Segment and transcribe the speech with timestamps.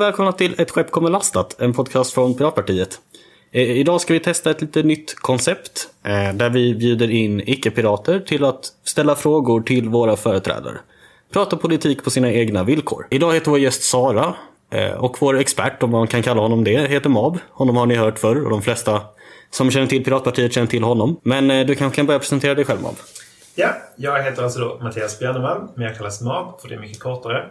[0.00, 3.00] Och välkomna till Ett skepp kommer lastat, en podcast från Piratpartiet.
[3.52, 8.20] Eh, idag ska vi testa ett lite nytt koncept eh, där vi bjuder in icke-pirater
[8.20, 10.78] till att ställa frågor till våra företrädare.
[11.32, 13.06] Prata politik på sina egna villkor.
[13.10, 14.34] Idag heter vår gäst Sara
[14.70, 17.38] eh, och vår expert, om man kan kalla honom det, heter Mab.
[17.50, 19.00] Honom har ni hört förr och de flesta
[19.50, 21.20] som känner till Piratpartiet känner till honom.
[21.22, 22.96] Men du kanske kan börja presentera dig själv Mab?
[23.54, 27.00] Ja, jag heter alltså då Mattias Bjernevall, men jag kallas Mab för det är mycket
[27.00, 27.46] kortare.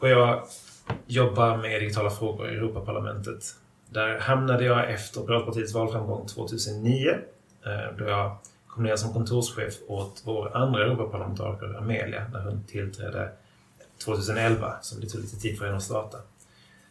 [0.00, 0.42] Och jag
[1.06, 3.54] jobbar med digitala frågor i Europaparlamentet.
[3.88, 7.10] Där hamnade jag efter Piratpartiets valframgång 2009
[7.66, 8.36] eh, då jag
[8.66, 13.28] kom ner som kontorschef åt vår andra Europaparlamentariker Amelia när hon tillträdde
[14.04, 16.18] 2011, som det tog lite tid för henne att starta.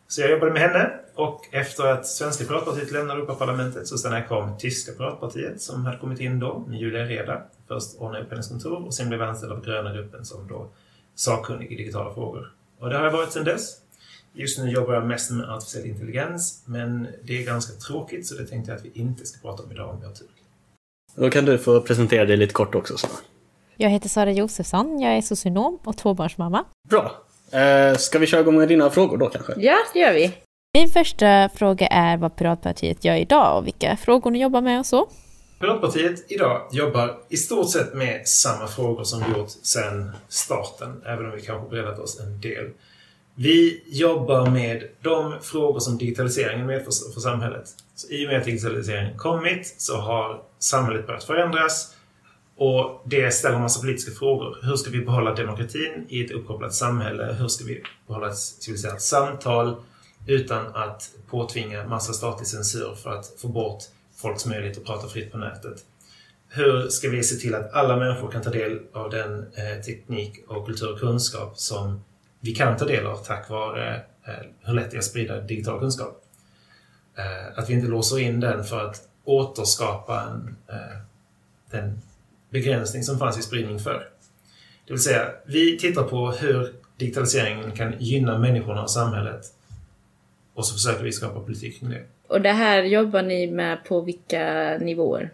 [0.08, 4.28] Så jag jobbade med henne och efter att Svenska Piratpartiet lämnade Europaparlamentet så stannade jag
[4.28, 7.42] kvar med Tyska Piratpartiet som hade kommit in då med Julia Reda.
[7.68, 10.68] Först ordnade upp hennes kontor och sen blev jag anställd av Gröna gruppen som då
[11.16, 12.52] sakkunnig i digitala frågor.
[12.80, 13.78] Och det har jag varit sedan dess.
[14.40, 18.46] Just nu jobbar jag mest med artificiell intelligens, men det är ganska tråkigt så det
[18.46, 20.28] tänkte jag att vi inte ska prata om idag om vi har tur.
[21.16, 22.98] Då kan du få presentera dig lite kort också.
[22.98, 23.12] Sara.
[23.78, 26.66] Jag heter Sara Josefsson, jag är socionom och tvåbarnsmamma.
[26.90, 27.12] Bra.
[27.52, 29.54] Eh, ska vi köra igång med dina frågor då kanske?
[29.58, 30.32] Ja, det gör vi.
[30.74, 34.86] Min första fråga är vad Piratpartiet gör idag och vilka frågor ni jobbar med och
[34.86, 35.10] så.
[35.60, 41.26] Piratpartiet idag jobbar i stort sett med samma frågor som vi gjort sedan starten, även
[41.26, 42.70] om vi kanske breddat oss en del.
[43.42, 47.70] Vi jobbar med de frågor som digitaliseringen medför för samhället.
[47.96, 51.96] Så I och med att digitaliseringen kommit så har samhället börjat förändras
[52.58, 54.58] och det ställer en massa politiska frågor.
[54.62, 57.36] Hur ska vi behålla demokratin i ett uppkopplat samhälle?
[57.40, 59.76] Hur ska vi behålla ett civiliserat samtal
[60.28, 63.84] utan att påtvinga massa statlig censur för att få bort
[64.16, 65.86] folks möjlighet att prata fritt på nätet?
[66.50, 70.44] Hur ska vi se till att alla människor kan ta del av den eh, teknik
[70.48, 72.02] och kultur och kunskap som
[72.40, 73.96] vi kan ta del av tack vare
[74.28, 76.24] eh, hur lätt det är att sprida digital kunskap?
[77.18, 80.98] Eh, att vi inte låser in den för att återskapa en, eh,
[81.72, 82.02] den
[82.50, 84.10] begränsning som fanns i spridning förr.
[84.88, 89.46] Det vill säga, vi tittar på hur digitaliseringen kan gynna människorna och samhället
[90.54, 92.04] och så försöker vi skapa politik kring det.
[92.28, 95.30] Och det här jobbar ni med på vilka nivåer?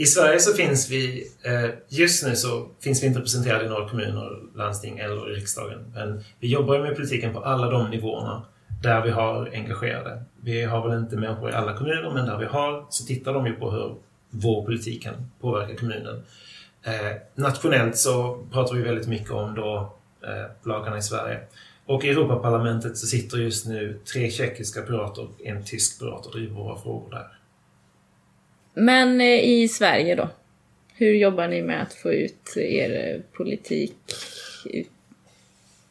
[0.00, 3.88] I Sverige så finns vi, eh, just nu så finns vi inte representerade i några
[3.88, 5.92] kommuner, landsting eller i riksdagen.
[5.94, 8.42] Men vi jobbar med politiken på alla de nivåerna
[8.82, 10.22] där vi har engagerade.
[10.42, 13.46] Vi har väl inte människor i alla kommuner, men där vi har så tittar de
[13.46, 13.94] ju på hur
[14.30, 16.22] vår politik kan påverka kommunen.
[16.82, 21.40] Eh, nationellt så pratar vi väldigt mycket om då, eh, lagarna i Sverige.
[21.86, 26.32] Och i Europaparlamentet så sitter just nu tre tjeckiska pirater och en tysk pirat och
[26.32, 27.39] driver våra frågor där.
[28.74, 30.28] Men eh, i Sverige då?
[30.94, 33.96] Hur jobbar ni med att få ut er eh, politik?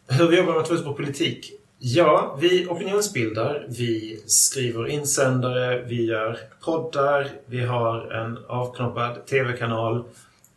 [0.08, 1.54] Hur vi jobbar med att få ut vår politik?
[1.82, 10.04] Ja, vi opinionsbildar, vi skriver insändare, vi gör poddar, vi har en avknoppad TV-kanal,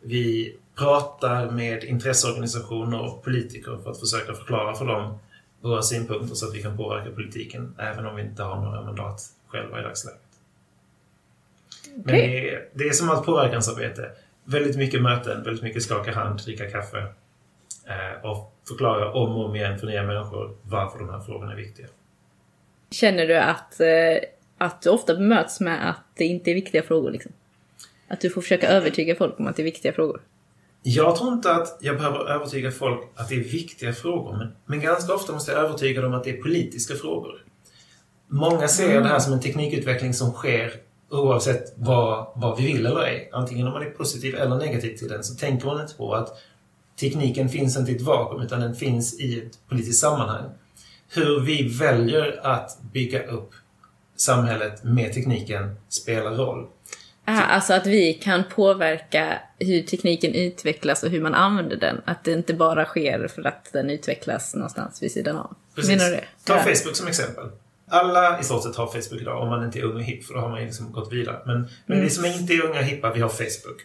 [0.00, 5.18] vi pratar med intresseorganisationer och politiker för att försöka förklara för dem
[5.60, 9.22] våra synpunkter så att vi kan påverka politiken även om vi inte har några mandat
[9.46, 10.21] själva i dagsläget.
[11.98, 12.02] Okay.
[12.04, 14.10] Men det är, det är som allt påverkansarbete.
[14.44, 16.98] Väldigt mycket möten, väldigt mycket skaka hand, dricka kaffe
[17.86, 21.56] eh, och förklara om och om igen för nya människor varför de här frågorna är
[21.56, 21.86] viktiga.
[22.90, 23.88] Känner du att, eh,
[24.58, 27.10] att du ofta bemöts med att det inte är viktiga frågor?
[27.10, 27.32] Liksom?
[28.08, 30.20] Att du får försöka övertyga folk om att det är viktiga frågor?
[30.82, 34.80] Jag tror inte att jag behöver övertyga folk att det är viktiga frågor, men, men
[34.80, 37.44] ganska ofta måste jag övertyga dem att det är politiska frågor.
[38.28, 39.02] Många ser mm.
[39.02, 40.72] det här som en teknikutveckling som sker
[41.12, 43.30] oavsett vad, vad vi vill eller ej.
[43.32, 46.28] Antingen om man är positiv eller negativ till den så tänker man inte på att
[47.00, 50.50] tekniken finns inte i ett vakuum utan den finns i ett politiskt sammanhang.
[51.08, 53.50] Hur vi väljer att bygga upp
[54.16, 56.66] samhället med tekniken spelar roll.
[57.28, 62.00] Aha, alltså att vi kan påverka hur tekniken utvecklas och hur man använder den.
[62.04, 65.54] Att det inte bara sker för att den utvecklas någonstans vid sidan av.
[65.74, 65.90] Precis.
[65.90, 66.24] Menar du det?
[66.44, 66.58] Ta.
[66.58, 67.44] Facebook som exempel.
[67.92, 70.34] Alla i stort sett har Facebook idag om man inte är ung och hipp för
[70.34, 71.38] då har man liksom gått vidare.
[71.46, 72.04] Men, men mm.
[72.04, 73.80] vi som inte är unga och hippa, vi har Facebook.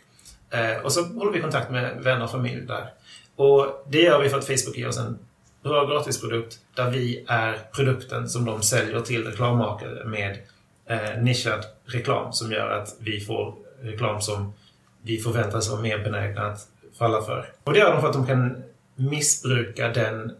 [0.50, 2.90] Eh, och så håller vi kontakt med vänner och familj där.
[3.36, 5.20] Och det gör vi för att Facebook ger oss en
[5.64, 10.38] bra gratisprodukt där vi är produkten som de säljer till reklammakare med
[10.86, 14.54] eh, nischad reklam som gör att vi får reklam som
[15.02, 16.68] vi förväntas vara mer benägna att
[16.98, 17.50] falla för.
[17.64, 18.64] Och det gör de för att de kan
[18.96, 20.32] missbruka den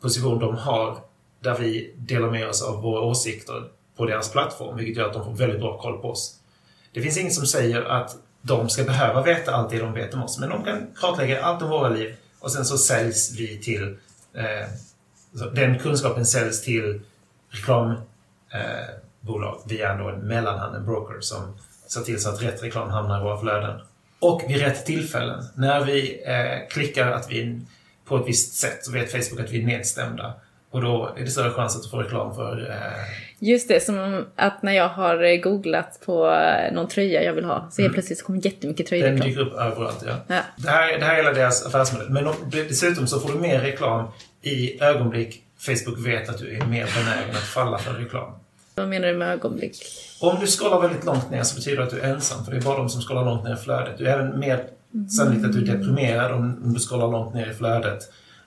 [0.00, 0.98] position de har
[1.46, 3.64] där vi delar med oss av våra åsikter
[3.96, 6.40] på deras plattform, vilket gör att de får väldigt bra koll på oss.
[6.92, 10.22] Det finns inget som säger att de ska behöva veta allt det de vet om
[10.22, 13.96] oss, men de kan kartlägga allt om våra liv och sen så säljs vi till
[14.34, 14.68] eh,
[15.54, 17.00] den kunskapen säljs till
[17.50, 18.06] reklambolag
[19.32, 23.24] eh, via en mellanhand, en broker, som ser till så att rätt reklam hamnar i
[23.24, 23.80] våra flöden.
[24.18, 27.60] Och vid rätt tillfällen, när vi eh, klickar att vi
[28.04, 30.34] på ett visst sätt så vet Facebook att vi är nedstämda.
[30.70, 32.70] Och då är det större chans att du får reklam för...
[32.70, 32.76] Eh,
[33.38, 37.44] Just det, som att när jag har eh, googlat på eh, någon tröja jag vill
[37.44, 39.28] ha så helt plötsligt kommer jättemycket den tröjreklam.
[39.28, 40.04] dyker upp överallt.
[40.06, 40.14] Ja.
[40.26, 40.40] Ja.
[40.56, 42.10] Det, här, det här är hela deras affärsmodell.
[42.10, 44.08] Men de, dessutom så får du mer reklam
[44.42, 48.32] i ögonblick Facebook vet att du är mer benägen att falla för reklam.
[48.74, 49.82] Vad menar du med ögonblick?
[50.20, 52.58] Om du scrollar väldigt långt ner så betyder det att du är ensam, för det
[52.58, 53.98] är bara de som scrollar långt ner i flödet.
[53.98, 54.64] Du är även mer
[55.16, 57.98] sannolikt att du är deprimerad om, om du scrollar långt ner i flödet.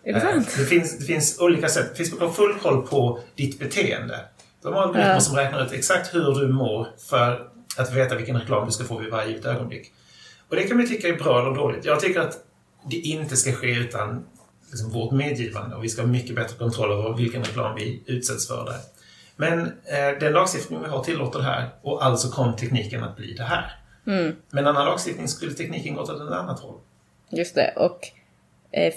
[0.03, 0.55] Är det Eh, sant?
[0.57, 1.97] Det finns, det finns olika sätt.
[1.97, 4.19] Facebook har full koll på ditt beteende.
[4.63, 5.19] De har algoritmer Ja.
[5.19, 8.97] som räknar ut exakt hur du mår för att veta vilken reklam du ska få
[8.97, 9.93] vid varje givet ögonblick.
[10.49, 11.85] Och det kan vi tycka är bra eller dåligt.
[11.85, 12.37] Jag tycker att
[12.89, 14.25] det inte ska ske utan
[14.71, 18.47] liksom, vårt medgivande och vi ska ha mycket bättre kontroll över vilken reklam vi utsätts
[18.47, 18.77] för där.
[19.35, 23.33] Men eh, den lagstiftning vi har tillåter det här och alltså kom tekniken att bli
[23.33, 23.75] det här.
[24.07, 26.75] Mm, Med en annan lagstiftning skulle tekniken gått åt ett annat håll.
[27.31, 27.73] just det.
[27.77, 27.99] Och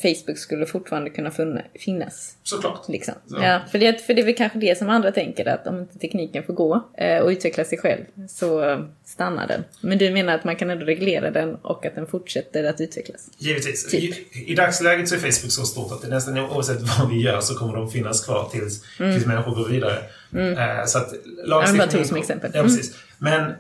[0.02, 1.30] Facebook skulle fortfarande kunna
[1.74, 2.36] finnas.
[2.42, 2.88] Såklart.
[2.88, 3.14] Liksom.
[3.26, 3.36] Så.
[3.42, 5.98] Ja, för, det, för det är väl kanske det som andra tänker, att om inte
[5.98, 9.64] tekniken får gå eh, och utveckla sig själv så eh, stannar den.
[9.80, 13.30] Men du menar att man kan ändå reglera den och att den fortsätter att utvecklas?
[13.38, 13.86] Givetvis.
[13.90, 14.36] Typ.
[14.36, 17.40] I, I dagsläget så är Facebook så stort att det nästan oavsett vad vi gör
[17.40, 19.98] så kommer de finnas kvar tills, tills människor går vidare.
[20.36, 21.50] Eh, så att Mm.
[21.66, 22.50] Jag bara tog som exempel.
[22.54, 22.72] Ja, Mm.
[22.76, 22.96] precis.
[23.18, 23.52] Men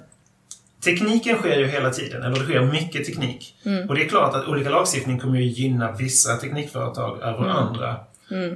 [0.84, 3.54] tekniken sker ju hela tiden, eller det sker mycket teknik.
[3.64, 3.88] Mm.
[3.88, 7.50] Och det är klart att olika lagstiftning kommer ju gynna vissa teknikföretag över Mm.
[7.56, 7.96] andra.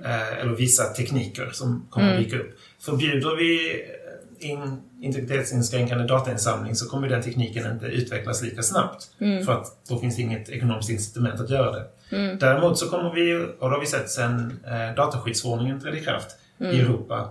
[0.05, 2.19] Eh, eller vissa tekniker som kommer Mm.
[2.19, 2.59] att dyka upp.
[2.81, 3.81] Förbjuder vi
[4.41, 9.11] eh, in, integritetsinskränkande datainsamling så kommer den tekniken inte utvecklas lika snabbt.
[9.21, 9.45] Mm.
[9.45, 11.87] För att då finns det inget ekonomiskt incitament att göra det.
[12.41, 16.37] Däremot så kommer vi, och det har vi sett sedan eh, dataskyddsförordningen trädde i kraft
[16.61, 17.29] i Europa,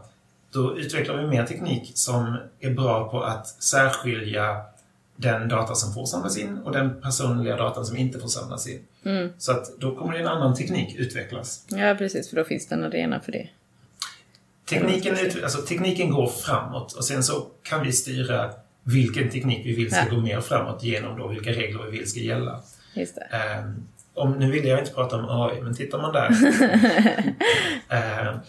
[0.54, 4.62] då utvecklar vi mer teknik som är bra på att särskilja
[5.16, 8.80] den data som får samlas in och den personliga datan som inte får samlas in.
[9.38, 11.66] Så att då kommer en annan teknik utvecklas.
[11.70, 13.50] Ja, precis, för då finns det en arena för det.
[14.70, 18.52] Tekniken, ut, alltså, tekniken går framåt och sen så kan vi styra
[18.84, 20.16] vilken teknik vi vill ska Ja.
[20.16, 22.62] gå mer framåt genom då vilka regler vi vill ska gälla.
[22.94, 23.22] Just det.
[23.38, 23.84] Ehm,
[24.14, 26.30] om, nu vill jag inte prata om AI, men tittar man där.
[27.90, 28.40] Ehm,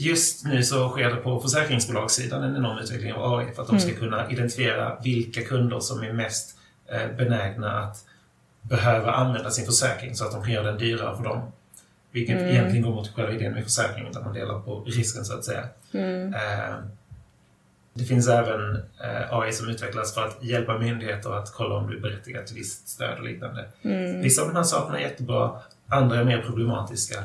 [0.00, 3.80] just nu så sker det på försäkringsbolagssidan en enorm utveckling av AI för att de
[3.80, 8.04] ska kunna identifiera vilka kunder som är mest eh, benägna att
[8.62, 11.52] behöva använda sin försäkring så att de kan göra den dyrare för dem.
[12.12, 15.44] Vilket egentligen går mot själva idén med försäkringen, där man delar på risken så att
[15.44, 15.64] säga.
[16.34, 16.82] Ehm,
[17.94, 21.96] det finns även eh, AI som utvecklas för att hjälpa myndigheter att kolla om du
[21.96, 23.68] är berättigad till visst stöd och liknande.
[24.22, 27.24] Vissa av de här sakerna är jättebra, andra är mer problematiska.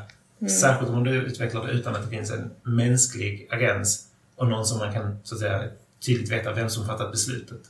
[0.60, 4.78] Särskilt om du utvecklar det utan att det finns en mänsklig agens och någon som
[4.78, 5.64] man kan så att säga,
[6.06, 7.60] tydligt veta vem som fattat beslutet.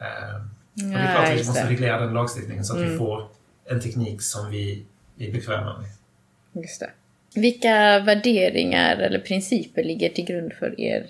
[0.00, 1.70] Eh, och det är klart att vi måste det.
[1.70, 3.28] reglera den lagstiftningen så att vi får
[3.64, 4.84] en teknik som vi,
[5.14, 5.90] vi är bekväma med.
[6.62, 6.90] Just det.
[7.34, 11.06] Vilka värderingar eller principer ligger till grund för er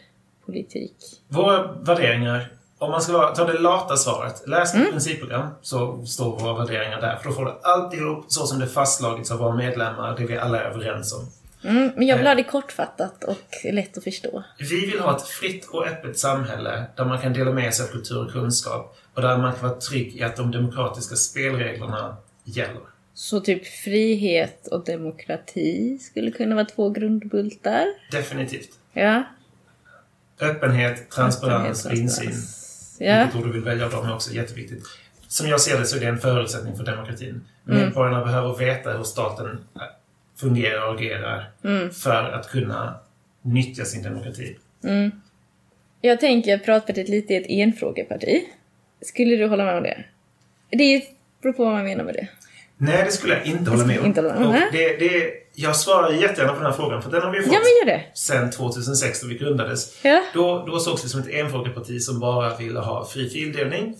[0.46, 0.94] politik?
[1.28, 4.42] Våra värderingar, om man ska ta det lata svaret.
[4.46, 7.16] Läs ett principprogram så står våra värderingar där.
[7.16, 10.60] För då får du alltihop så som det fastslagits av våra medlemmar, det vi alla
[10.60, 11.28] är överens om.
[11.64, 14.42] Mm, men jag vill ha det kortfattat och lätt att förstå.
[14.58, 17.90] Vi vill ha ett fritt och öppet samhälle där man kan dela med sig av
[17.90, 22.80] kultur och kunskap och där man kan vara trygg i att de demokratiska spelreglerna gäller.
[23.14, 27.86] Så typ frihet och demokrati skulle kunna vara två grundbultar.
[28.10, 28.70] Definitivt.
[28.92, 29.22] Ja.
[30.40, 32.32] Öppenhet, transparens och insyn.
[32.98, 33.22] Ja.
[33.24, 34.84] Vilket ord du vill välja av dem är också jätteviktigt.
[35.28, 37.44] Som jag ser det så är det en förutsättning för demokratin.
[37.68, 37.78] Mm.
[37.80, 39.58] Medborgarna behöver veta hur staten
[40.36, 41.90] fungerar och agerar Mm.
[41.90, 42.94] för att kunna
[43.42, 44.56] nyttja sin demokrati.
[46.00, 48.44] Jag tänker att Pratpartiet lite är ett enfrågeparti.
[49.02, 50.04] Skulle du hålla med om det?
[50.70, 51.04] Det
[51.42, 52.28] beror på vad man menar med det.
[52.78, 54.06] Nej, det skulle jag inte hålla med om.
[54.06, 57.22] Inte hålla med Och det, det, jag svarar jättegärna på den här frågan, för den
[57.22, 58.04] har vi fått Ja, men gör det.
[58.14, 60.04] sedan 2006 då vi grundades.
[60.04, 60.22] Ja.
[60.34, 63.96] Då, då sågs vi som ett enfrågeparti som bara ville ha fri fildelning.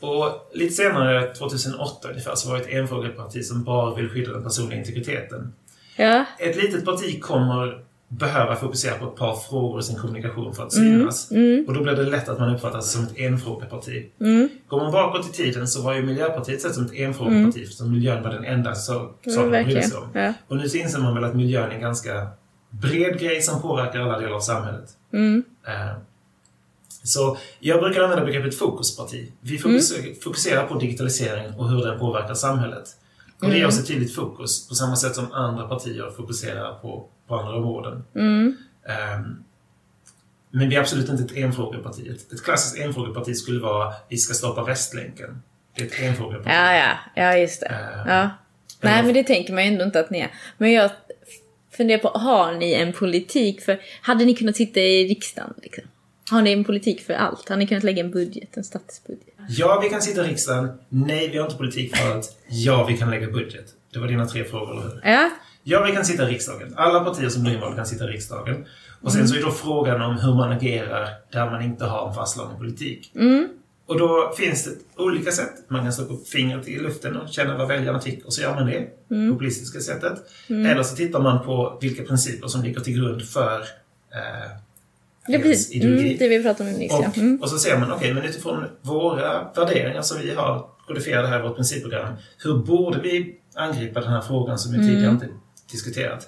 [0.00, 4.42] Och lite senare, 2008 ungefär, så var det ett enfrågeparti som bara vill skydda den
[4.44, 5.54] personliga integriteten.
[5.96, 6.24] Ja.
[6.38, 7.84] Ett litet parti kommer
[8.18, 10.98] behöva fokusera på ett par frågor i sin kommunikation för att Mm.
[10.98, 11.30] synas.
[11.68, 14.06] Och då blir det lätt att man uppfattas som ett enfrågeparti.
[14.20, 14.48] Mm.
[14.68, 18.22] Går man bakåt i tiden så var ju Miljöpartiet sett som ett enfrågeparti, för miljön
[18.22, 20.08] var den enda så, saken man brydde sig om.
[20.14, 20.32] Ja.
[20.48, 22.26] Och nu så inser man väl att miljön är en ganska
[22.70, 24.90] bred grej som påverkar alla delar av samhället.
[25.12, 25.44] Mm.
[25.66, 25.96] Eh,
[27.06, 29.32] Så jag brukar använda begreppet fokusparti.
[29.40, 29.94] Vi fokus-
[30.24, 32.84] fokuserar på digitalisering och hur den påverkar samhället.
[33.42, 37.08] Och det ger oss ett tydligt fokus på samma sätt som andra partier fokuserar på,
[37.28, 38.04] på andra områden.
[38.14, 38.56] Mm.
[38.88, 39.44] Ehm,
[40.50, 42.08] men vi är absolut inte ett enfrågeparti.
[42.08, 45.42] Ett, ett klassiskt enfrågeparti skulle vara vi ska stoppa Västlänken.
[45.76, 46.50] Det är ett enfrågeparti.
[46.54, 47.66] Ja, ja, ja just det.
[47.66, 48.30] Eh, Ja.
[48.80, 50.30] Nej, men det tänker man ju ändå inte att ni är.
[50.58, 50.90] Men jag
[51.76, 53.80] funderar på, har ni en politik för...
[54.02, 55.54] Hade ni kunnat sitta i riksdagen?
[55.62, 55.84] Liksom?
[56.30, 57.48] Har ni en politik för allt?
[57.48, 59.34] Har ni kunnat lägga en budget, en statsbudget?
[59.48, 60.68] Ja, vi kan sitta i riksdagen.
[60.88, 62.36] Nej, vi har inte politik för allt.
[62.48, 63.66] Ja, vi kan lägga budget.
[63.92, 65.00] Det var dina tre frågor, eller hur?
[65.04, 65.30] Ja,
[65.66, 66.74] Ja, vi kan sitta i riksdagen.
[66.76, 68.64] Alla partier som blir invalda kan sitta i riksdagen.
[69.00, 72.14] Och sen så är då frågan om hur man agerar där man inte har en
[72.14, 73.12] fastslagen politik.
[73.86, 75.52] Och då finns det olika sätt.
[75.68, 78.54] Man kan stoppa upp fingret i luften och känna vad väljarna tycker och så gör
[78.54, 78.88] man det.
[79.30, 80.12] Populistiska sättet.
[80.48, 83.60] Eller så tittar man på vilka principer som ligger till grund för
[84.14, 84.50] eh,
[85.26, 86.06] det, ideologi.
[86.06, 87.08] Mm, det vi pratade om nyss, ja.
[87.08, 87.38] Och, Mm.
[87.42, 91.42] och så ser man, okej, men utifrån våra värderingar som vi har kodifierade här i
[91.42, 92.14] vårt principprogram.
[92.44, 94.88] Hur borde vi angripa den här frågan som vi Mm.
[94.90, 95.28] tidigare inte
[95.72, 96.26] diskuterat?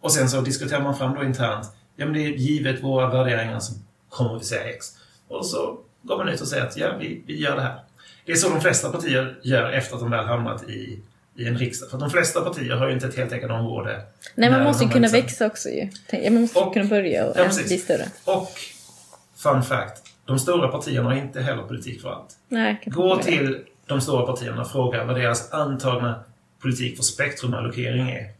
[0.00, 1.66] Och sen så diskuterar man fram då internt,
[1.96, 3.72] ja men det är givet våra värderingar så
[4.08, 4.86] kommer vi säga X.
[5.28, 7.80] Och så går man ut och säger att ja, vi, vi gör det här.
[8.26, 10.98] Det är så de flesta partier gör efter att de väl hamnat i,
[11.38, 11.90] i en riksdag.
[11.90, 14.02] För de flesta partier har ju inte ett heltäckande område.
[14.34, 15.88] Nej, man måste ju kunna växa också ju.
[16.30, 18.04] Man måste Och- kunna börja och Ja, bli större.
[18.24, 18.50] Och,
[19.36, 22.36] fun fact, de stora partierna har inte heller politik för allt.
[22.48, 26.24] Nej, Gå till de stora partierna och fråga vad deras antagna
[26.62, 28.30] politik för spektrumallokering är.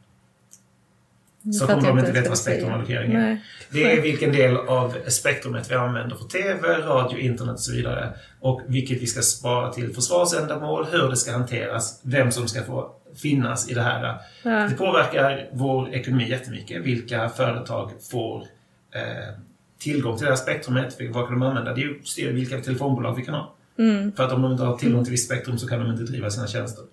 [1.53, 3.39] Så kommer de inte veta vad spektrumallokering är.
[3.71, 8.13] Det är vilken del av spektrumet vi använder för TV, radio, internet och så vidare.
[8.41, 12.91] Och vilket vi ska spara till försvarsändamål, hur det ska hanteras, vem som ska få
[13.17, 14.19] finnas i det här.
[14.43, 14.51] Ja.
[14.51, 16.85] Det påverkar vår ekonomi jättemycket.
[16.85, 18.47] Vilka företag får
[18.95, 19.35] eh,
[19.79, 20.97] tillgång till det här spektrumet?
[21.11, 21.75] Vad kan de använda?
[21.75, 23.55] Det är ju styr vilka telefonbolag vi kan ha.
[23.79, 24.13] Mm.
[24.13, 26.31] För att om de inte har tillgång till visst spektrum så kan de inte driva
[26.31, 26.85] sina tjänster.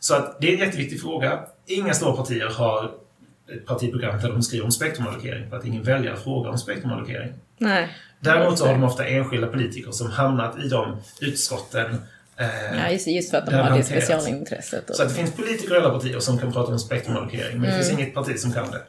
[0.00, 1.40] Så att det är en jätteviktig fråga.
[1.66, 2.90] Inga stora partier har
[3.54, 7.32] ett partiprogram där de skriver om spektrumallokering för att ingen väljare frågar om spektrumallokering.
[7.58, 7.88] Nej.
[8.20, 11.94] Däremot så har de ofta enskilda politiker som hamnat i de utskotten.
[12.36, 12.46] Eh,
[12.78, 14.90] Ja, just, just för att de har det specialintresset.
[14.90, 14.96] Och...
[14.96, 17.82] Så det finns politiker i alla partier som kan prata om spektrumallokering, men det Mm.
[17.84, 18.82] finns inget parti som kan det.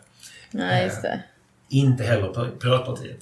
[0.51, 1.24] Nej, just det.
[1.70, 3.17] Inte heller Piratpartiet.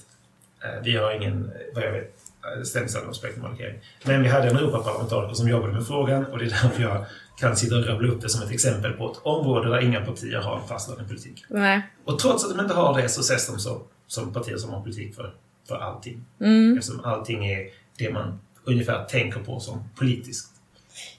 [0.64, 2.14] Eh, Vi har ingen, eh, vad jag vet,
[2.58, 3.74] eh, ställningstagande om spektrumallokering.
[4.04, 7.04] Men vi hade en Europaparlamentariker som jobbade med frågan och det är därför jag
[7.38, 10.38] kan sitta och rabbla upp det som ett exempel på ett område där inga partier
[10.38, 11.44] har en fastslagen politik.
[11.48, 11.82] Nej.
[12.04, 14.80] Och trots att de inte har det så ses de så, som partier som har
[14.80, 15.34] politik för,
[15.68, 16.24] för allting.
[16.40, 16.78] Mm.
[16.78, 20.48] Eftersom allting är det man ungefär tänker på som politiskt.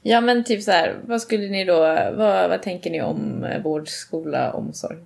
[0.01, 1.79] Ja, men typ så här, vad skulle ni då,
[2.17, 4.97] vad, vad tänker ni om eh, vård, skola, omsorg?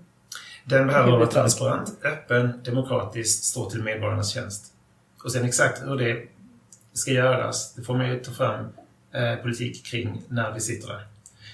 [0.65, 4.73] Den behöver vara transparent, öppen, demokratisk, stå till medborgarnas tjänst.
[5.23, 6.27] Och sen exakt hur det
[6.93, 8.65] ska göras, det får man ju ta fram
[9.41, 11.07] politik kring när vi sitter där.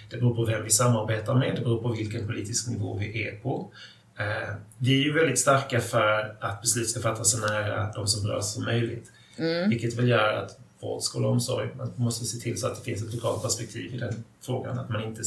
[0.10, 3.36] Det beror på vem vi samarbetar med, det beror på vilken politisk nivå vi är
[3.36, 3.72] på.
[4.18, 8.24] Eh, vi är ju väldigt starka för att beslut ska fattas så nära de som
[8.24, 9.12] berörs som möjligt.
[9.70, 12.84] Vilket väl gör att vård, skola och omsorg, man måste se till så att det
[12.84, 14.80] finns ett lokalt perspektiv i den frågan.
[14.80, 15.24] Att man inte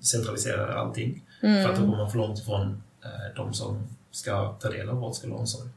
[0.00, 1.22] centraliserar allting.
[1.40, 4.96] För att då går man för långt ifrån eh, de som ska ta del av
[4.96, 5.68] vård, skola och omsorg.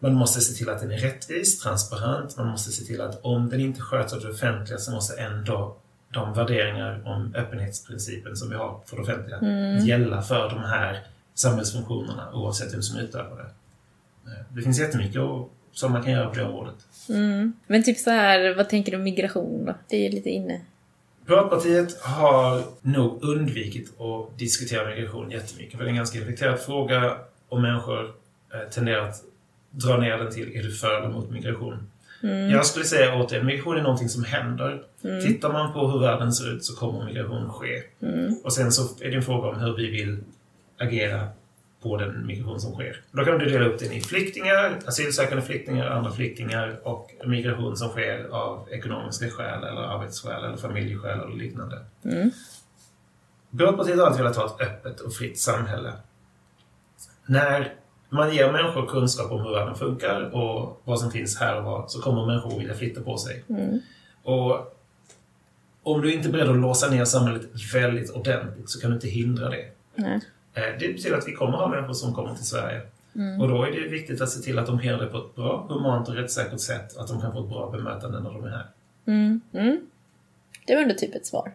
[0.00, 2.36] Man måste se till att den är rättvis, transparent.
[2.36, 5.76] Man måste se till att om den inte sköts av det offentliga så måste ändå
[6.12, 9.38] de värderingar om öppenhetsprincipen som vi har för det offentliga
[9.86, 10.98] gälla för de här
[11.34, 13.50] samhällsfunktionerna oavsett vem som utövar det.
[14.30, 15.22] Eh, Det finns jättemycket
[15.72, 16.74] som man kan göra på det området.
[17.66, 19.74] Men typ så här, vad tänker du om migration då?
[19.88, 20.60] Det är ju lite inne.
[21.26, 25.76] Piratpartiet har nog undvikit att diskutera migration jättemycket.
[25.78, 27.16] För det är en ganska infekterad fråga
[27.50, 28.12] och människor
[28.54, 29.22] eh, tenderar att
[29.70, 31.90] dra ner den till är du för eller mot migration?
[32.50, 34.82] Jag skulle säga återigen, migration är någonting som händer.
[35.26, 37.82] Tittar man på hur världen ser ut så kommer migration ske.
[38.44, 40.18] Och sen så är det en fråga om hur vi vill
[40.78, 41.28] agera
[41.82, 43.00] på den migration som sker.
[43.10, 47.88] Då kan du dela upp den i flyktingar, asylsökande flyktingar, andra flyktingar och migration som
[47.88, 51.78] sker av ekonomiska skäl eller arbetsskäl eller familjeskäl eller liknande.
[53.58, 55.92] Piratpartiet har alltid velat ha ett öppet och fritt samhälle.
[57.30, 57.74] När
[58.08, 61.84] man ger människor kunskap om hur världen funkar och vad som finns här och var
[61.88, 63.44] så kommer människor vilja flytta på sig.
[64.22, 64.76] Och
[65.82, 67.42] om du inte är beredd att låsa ner samhället
[67.74, 69.64] väldigt ordentligt så kan du inte hindra det.
[69.94, 70.20] Nej.
[70.54, 72.80] Eh, Det betyder att vi kommer ha människor som kommer till Sverige.
[73.40, 75.66] Och då är det viktigt att se till att de gör det på ett bra,
[75.68, 76.96] humant och rättssäkert sätt.
[76.96, 78.66] Att de kan få ett bra bemötande när de är här.
[79.06, 79.40] Mm.
[79.52, 79.80] Mm.
[80.66, 81.52] Det var ändå typ ett svar.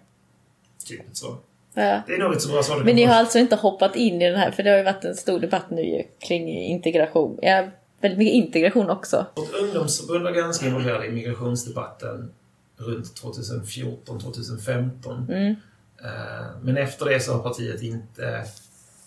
[0.86, 1.38] Typ ett så.
[1.75, 2.01] Ja.
[2.08, 4.39] Det är nog så bra svar Men ni har alltså inte hoppat in i den
[4.39, 7.39] här, för det har ju varit en stor debatt nu ju kring integration.
[7.41, 7.67] Ja,
[8.01, 9.25] väldigt mycket integration också.
[9.36, 12.32] Vårt ungdomsförbund var ganska involverade i migrationsdebatten
[12.77, 15.55] runt 2014-2015.
[16.03, 18.44] Eh, Men efter det så har partiet inte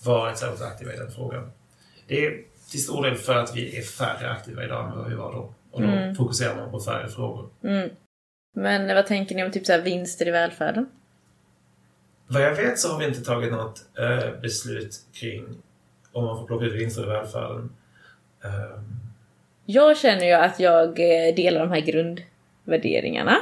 [0.05, 1.51] varit särskilt aktiva i den frågan.
[2.09, 2.33] Det är
[2.71, 5.55] till stor del för att vi är färre aktiva idag än vad vi var då.
[5.71, 6.15] Och då Mm.
[6.15, 7.49] fokuserar man på färre frågor.
[8.57, 10.89] Men vad tänker ni om typ så vinster i välfärden?
[12.29, 15.45] Vad jag vet så har vi inte tagit något eh, beslut kring
[16.13, 17.71] om man får plocka ut vinster i välfärden.
[18.45, 18.81] Eh,
[19.67, 23.37] Jag känner ju att jag eh, delar de här grundvärderingarna.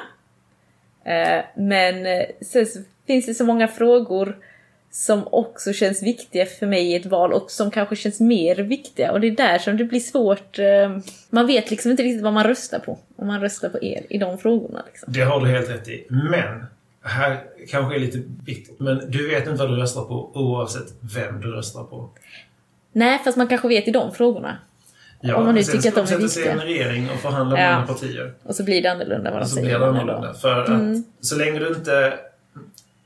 [1.05, 4.37] Eh, Men eh, sen så finns det så många frågor
[4.91, 9.13] som också känns viktiga för mig i ett val och som kanske känns mer viktiga.
[9.13, 10.59] Och det är där som det blir svårt.
[10.59, 10.99] eh,
[11.31, 12.99] Man vet liksom inte riktigt vad man röstar på.
[13.17, 14.83] Om man röstar på er i de frågorna.
[14.87, 15.13] Liksom.
[15.13, 16.07] Det har du helt rätt i.
[16.11, 16.67] Men,
[17.07, 21.41] här kanske är lite bittert, men du vet inte vad du röstar på oavsett vem
[21.41, 22.09] du röstar på.
[22.93, 24.59] Nej, fast man kanske vet i de frågorna.
[25.21, 26.57] Ja, Om man nu tycker att de är i en viktiga.
[26.65, 27.69] regering och förhandla med Ja.
[27.71, 28.35] andra partier.
[28.43, 29.67] Och så blir det annorlunda vad de Och så säger.
[29.69, 30.35] blir det annorlunda.
[30.35, 31.05] För att Mm.
[31.21, 32.19] så länge du inte...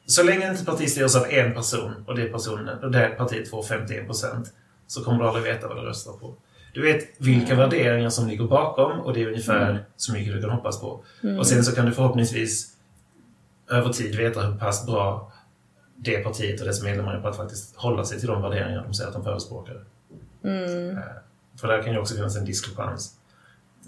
[0.07, 3.63] Så länge inte partiet styrs av en person och det, personen, och det partiet får
[3.63, 4.53] 51 procent
[4.87, 6.35] så kommer du aldrig veta vad du röstar på.
[6.75, 10.51] Du vet vilka värderingar som ligger bakom och det är ungefär så mycket du kan
[10.51, 11.01] hoppas på.
[11.39, 12.67] Och sen så kan du förhoppningsvis
[13.71, 15.33] över tid veta hur pass bra
[15.97, 18.95] det partiet och dess medlemmar är på att faktiskt hålla sig till de värderingar de
[18.95, 19.75] säger att de förespråkar.
[20.95, 20.99] Eh,
[21.61, 23.15] För där kan ju också finnas en diskrepans.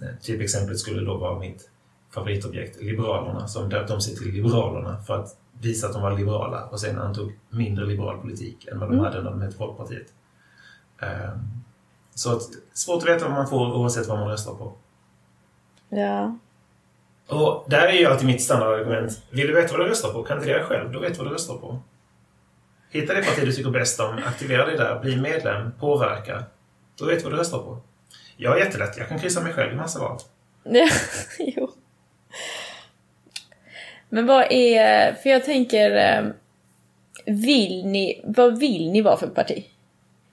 [0.03, 1.71] Eh, Typexemplet skulle då vara mitt
[2.11, 6.65] favoritobjekt, Liberalerna, som döpte om sig till Liberalerna för att visa att de var liberala
[6.65, 10.07] och sen antog mindre liberal politik än vad de hade när de hette Folkpartiet.
[11.03, 11.31] Eh,
[12.15, 14.73] Så att, svårt att veta vad man får oavsett vad man röstar på.
[15.89, 16.39] Ja.
[17.33, 19.23] Och där är ju alltid mitt standardargument.
[19.31, 20.23] Vill du veta vad du röstar på?
[20.23, 20.93] Kandidera själv.
[20.93, 21.79] Då vet du vad du röstar på.
[22.91, 26.45] Hitta det parti du tycker bäst om, aktivera dig där, bli medlem, påverka.
[26.99, 27.79] Då vet du vad du röstar på.
[28.37, 28.97] Jag är jättelätt.
[28.99, 30.19] Jag kan kryssa mig själv i massa val.
[31.39, 31.71] Jo.
[34.09, 36.25] Men vad är, för jag tänker, eh,
[37.27, 39.65] vill ni, vad vill ni vara för parti?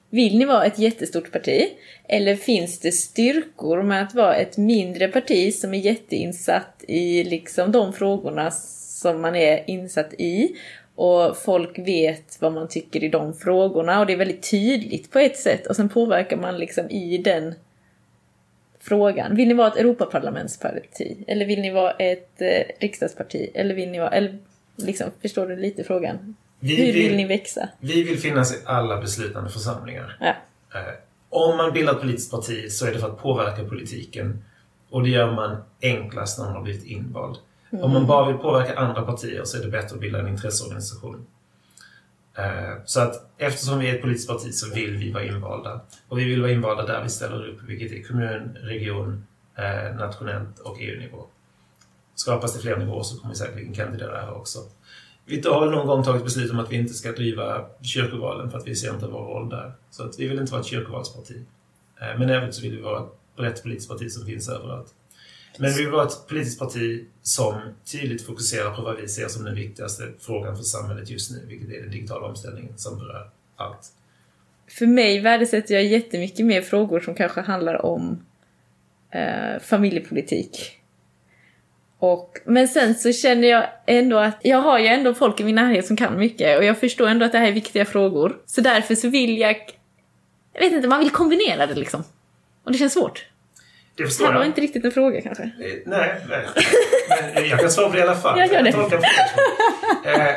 [0.09, 1.69] Vill ni vara ett jättestort parti?
[2.07, 7.71] Eller finns det styrkor med att vara ett mindre parti som är jätteinsatt i liksom
[7.71, 10.55] de frågorna som man är insatt i?
[10.95, 15.19] Och folk vet vad man tycker i de frågorna och det är väldigt tydligt på
[15.19, 17.53] ett sätt och sen påverkar man liksom i den
[18.79, 19.35] frågan.
[19.35, 21.17] Vill ni vara ett Europaparlamentsparti?
[21.27, 23.49] Eller vill ni vara ett eh, riksdagsparti?
[23.53, 24.09] Eller vill ni vara...
[24.09, 24.37] Eller,
[24.75, 26.35] liksom, förstår du lite frågan?
[26.59, 27.69] Vi Hur vill vill- ni växa?
[27.79, 30.17] Vi vill finnas i alla beslutande församlingar.
[30.19, 30.27] Ja.
[30.79, 30.93] Eh,
[31.29, 34.43] Om man bildar ett politiskt parti så är det för att påverka politiken.
[34.89, 37.37] Och det gör man enklast när man har blivit invald.
[37.71, 41.25] Om man bara vill påverka andra partier så är det bättre att bilda en intresseorganisation.
[42.37, 45.81] Eh, så att eftersom vi är ett politiskt parti så vill vi vara invalda.
[46.07, 49.25] Och vi vill vara invalda där vi ställer upp, vilket är kommun, region,
[49.55, 51.25] eh, nationellt och EU-nivå.
[52.15, 54.59] Skapas det fler nivåer så kommer vi säkerligen kandidera här också.
[55.25, 58.57] Vi har väl någon gång tagit beslut om att vi inte ska driva kyrkovalen för
[58.57, 59.73] att vi ser inte vår roll där.
[59.89, 61.45] Så att vi vill inte vara ett kyrkovalsparti.
[62.01, 63.05] Eh, men även så vill vi vara
[63.39, 64.93] brett politiskt parti som finns överallt.
[65.57, 69.43] Men vi vill vara ett politiskt parti som tydligt fokuserar på vad vi ser som
[69.43, 73.91] den viktigaste frågan för samhället just nu, vilket är den digitala omställningen som berör allt.
[74.67, 78.25] För mig värdesätter jag jättemycket mer frågor som kanske handlar om
[79.11, 80.79] eh, familjepolitik.
[81.99, 85.55] Och, men sen så känner jag ändå att jag har ju ändå folk i min
[85.55, 88.37] närhet som kan mycket och jag förstår ändå att det här är viktiga frågor.
[88.45, 89.55] Så därför så vill jag...
[90.53, 92.03] Jag vet inte, man vill kombinera det liksom.
[92.69, 93.25] Och det känns svårt.
[93.95, 94.47] Det Det förstår här var jag.
[94.49, 95.43] inte riktigt en fråga kanske.
[95.43, 95.49] Eh,
[95.85, 96.45] Nej, nej.
[97.35, 98.39] Men jag kan svara på det i alla fall.
[98.39, 98.71] Jag gör det.
[98.73, 98.99] fel.
[100.05, 100.35] Eh,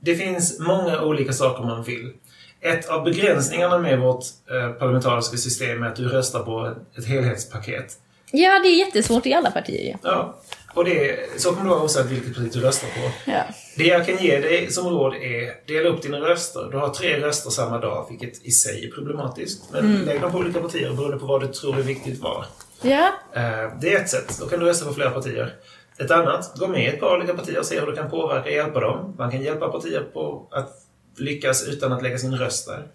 [0.00, 2.12] Det finns många olika saker man vill.
[2.60, 7.92] Ett av begränsningarna med vårt eh, parlamentariska system är att du röstar på ett- helhetspaket.
[8.30, 9.94] Ja, det är jättesvårt i alla partier ju.
[10.02, 10.40] Ja.
[10.74, 13.30] Och det, så kommer det vara oavsett vilket parti du röstar på.
[13.30, 13.42] Ja.
[13.76, 16.68] Det jag kan ge dig som råd är dela upp dina röster.
[16.70, 19.62] Du har tre röster samma dag, vilket i sig är problematiskt.
[19.72, 22.46] Men lägg dem på olika partier beroende på vad du tror är viktigt var.
[22.82, 23.06] Ja.
[23.34, 24.36] Eh, Det är ett sätt.
[24.40, 25.54] Då kan du rösta på flera partier.
[25.98, 28.48] Ett annat, gå med i ett par olika partier och se hur du kan påverka
[28.48, 29.14] och hjälpa dem.
[29.18, 30.70] Man kan hjälpa partier på att
[31.16, 32.86] lyckas utan att lägga sin röst där.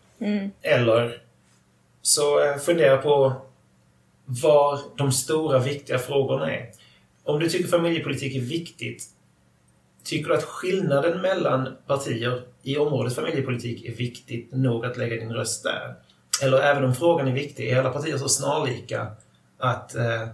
[0.62, 1.22] Eller
[2.02, 3.34] så eh, fundera på
[4.26, 6.70] var de stora viktiga frågorna är.
[7.24, 9.04] Om du tycker familjepolitik är viktigt,
[10.08, 15.34] tycker du att skillnaden mellan partier i området familjepolitik är viktigt nog att lägga din
[15.34, 15.96] röst där?
[16.44, 19.08] Eller även om frågan är viktig, är alla partier så snarlika
[19.58, 20.28] att, eh,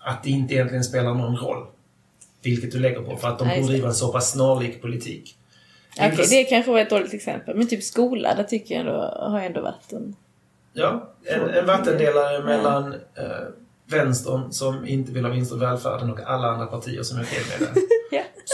[0.00, 1.66] att det inte egentligen spelar någon roll
[2.42, 5.36] vilket du lägger på för att de borde driva en så pass snarlik politik.
[5.96, 7.56] Okej, Intress- det kanske var ett dåligt exempel.
[7.56, 10.16] Men typ skola, där tycker jag ändå, har jag ändå varit en...
[10.72, 13.46] Ja, en, en vattendelare mellan eh,
[13.86, 17.42] vänstern som inte vill ha vinster i välfärden och alla andra partier som är okej
[17.50, 17.80] med det.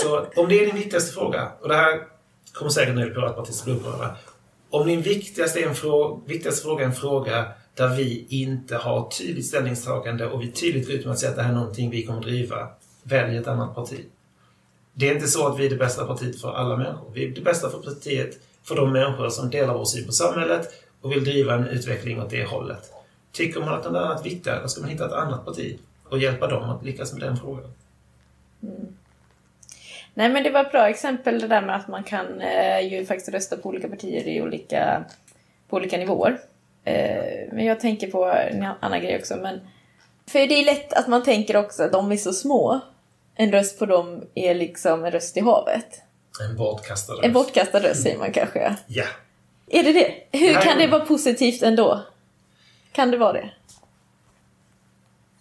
[0.02, 2.00] Så om det är din viktigaste fråga, och det här
[2.52, 4.16] kommer säkert en del piratpartister bli upprörda.
[4.70, 9.10] Om din viktigaste, är en fråga, viktigaste fråga är en fråga där vi inte har
[9.10, 11.90] tydligt ställningstagande och vi tydligt går ut med att säga att det här är någonting
[11.90, 12.68] vi kommer driva,
[13.02, 14.04] välj ett annat parti.
[14.92, 17.10] Det är inte så att vi är det bästa partiet för alla människor.
[17.14, 20.68] Vi är det bästa för partiet för de människor som delar vår syn på samhället
[21.00, 22.92] och vill driva en utveckling åt det hållet.
[23.32, 26.18] Tycker man att något annat är viktigare, då ska man hitta ett annat parti och
[26.18, 27.72] hjälpa dem att lyckas med den frågan.
[30.20, 33.06] Nej men det var ett bra exempel det där med att man kan eh, ju
[33.06, 35.04] faktiskt rösta på olika partier i olika,
[35.68, 36.40] på olika nivåer.
[36.85, 39.37] Eh, men jag tänker på en annan grej också.
[39.37, 39.61] Men,
[40.26, 42.80] för det är lätt att man tänker också att de är så små.
[43.35, 46.02] En röst på dem är liksom en röst i havet.
[46.48, 47.35] En bortkastad En röst.
[47.35, 48.76] bortkastad röst säger man kanske.
[48.87, 49.06] Ja.
[49.68, 50.38] Är det det?
[50.38, 50.62] Hur Nej.
[50.62, 52.02] kan det vara positivt ändå?
[52.92, 53.50] Kan det vara det?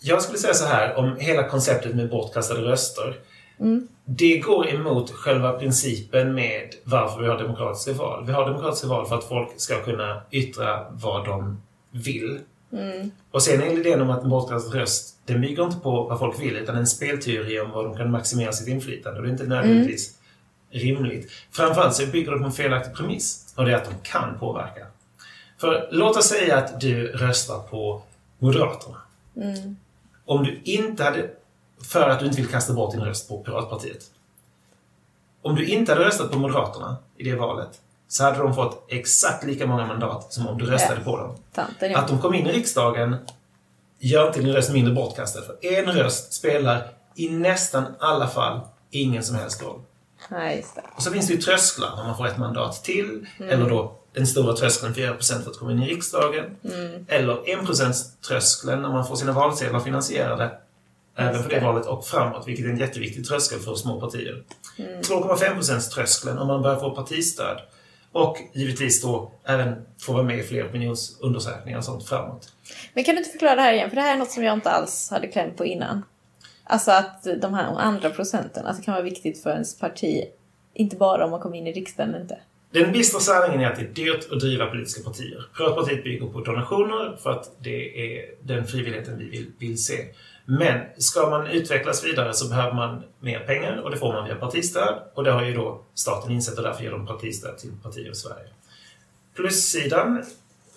[0.02, 3.16] Jag skulle säga så här om hela konceptet med bortkastade röster.
[3.60, 3.88] Mm.
[4.12, 8.26] Det går emot själva principen med varför vi har demokratiska val.
[8.26, 12.40] Vi har demokratiska val för att folk ska kunna yttra vad de vill.
[12.72, 13.12] Mm.
[13.32, 16.42] Och sen är idén om att en bortkastad röst, den bygger inte på vad folk
[16.42, 19.20] vill utan en spelteori om vad de kan maximera sitt inflytande.
[19.20, 20.18] Och det är inte nödvändigtvis
[20.72, 21.32] rimligt.
[21.52, 23.54] Framförallt så bygger det på en felaktig premiss.
[23.56, 24.86] Och det är att de kan påverka.
[25.58, 28.02] För låt oss säga att du röstar på
[28.40, 28.98] Moderaterna.
[29.36, 29.76] Mm.
[30.26, 31.30] Om du inte hade...
[31.84, 34.06] För att du inte vill kasta bort din röst på Piratpartiet.
[35.42, 39.46] Om du inte hade röstat på Moderaterna i det valet så hade de fått exakt
[39.46, 41.36] lika många mandat som om du röstade på dem.
[41.54, 42.00] Tanten ja.
[42.00, 43.16] Att de kom in i riksdagen
[44.00, 45.42] gör inte din röst mindre bortkastad.
[45.42, 48.60] För en röst spelar i nästan alla fall
[48.92, 49.82] ingen som helst roll.
[50.30, 50.66] Nej.
[50.96, 53.28] Och så finns det ju trösklar när man får ett mandat till.
[53.40, 56.56] Eller då den stora tröskeln 4% för att komma in i riksdagen.
[57.08, 60.52] Eller 1%-tröskeln när man får sina valsedlar finansierade.
[61.20, 64.44] Även för det valet och framåt, vilket är en jätteviktig tröskel för små partier.
[64.78, 67.62] 2,5%-tröskeln om man börjar få partistöd.
[68.12, 72.54] Och givetvis då även få vara med i fler opinionsundersökningar och sånt framåt.
[72.94, 73.90] Men kan du inte förklara det här igen?
[73.90, 76.04] För det här är något som jag inte alls hade kläm på innan.
[76.64, 80.24] Alltså att de här andra procenten, att det kan vara viktigt för ens parti.
[80.74, 82.38] Inte bara om man kommer in i riksdagen eller inte.
[82.72, 85.46] Den bistra sanningen är att det är dyrt att driva politiska partier.
[85.58, 89.94] Piratpartiet bygger på donationer för att det är den frivilligheten vi vill, vill se.
[90.52, 94.36] Men ska man utvecklas vidare så behöver man mer pengar och det får man via
[94.36, 95.02] partistöd.
[95.14, 98.16] Och det har ju då staten insett och därför ger de partistöd till partier i
[98.16, 98.48] Sverige.
[99.36, 100.24] Plussidan,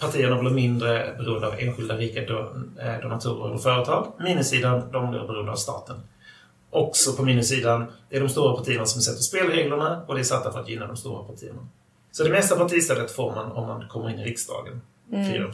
[0.00, 4.12] partierna blir mindre beroende av enskilda rika eh, donatorer eller företag.
[4.18, 5.96] Minussidan, de blir beroende av staten.
[6.70, 10.52] Också på minussidan, det är de stora partierna som sätter spelreglerna och det är satta
[10.52, 11.68] för att gynna de stora partierna.
[12.10, 14.80] Så det mesta partistödet får man om man kommer in i riksdagen.
[15.10, 15.52] 4%.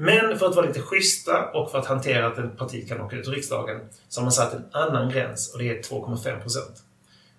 [0.00, 3.16] Men för att vara lite schyssta och för att hantera att ett parti kan åka
[3.16, 6.58] ut ur riksdagen så har man satt en annan gräns och det är 2,5%.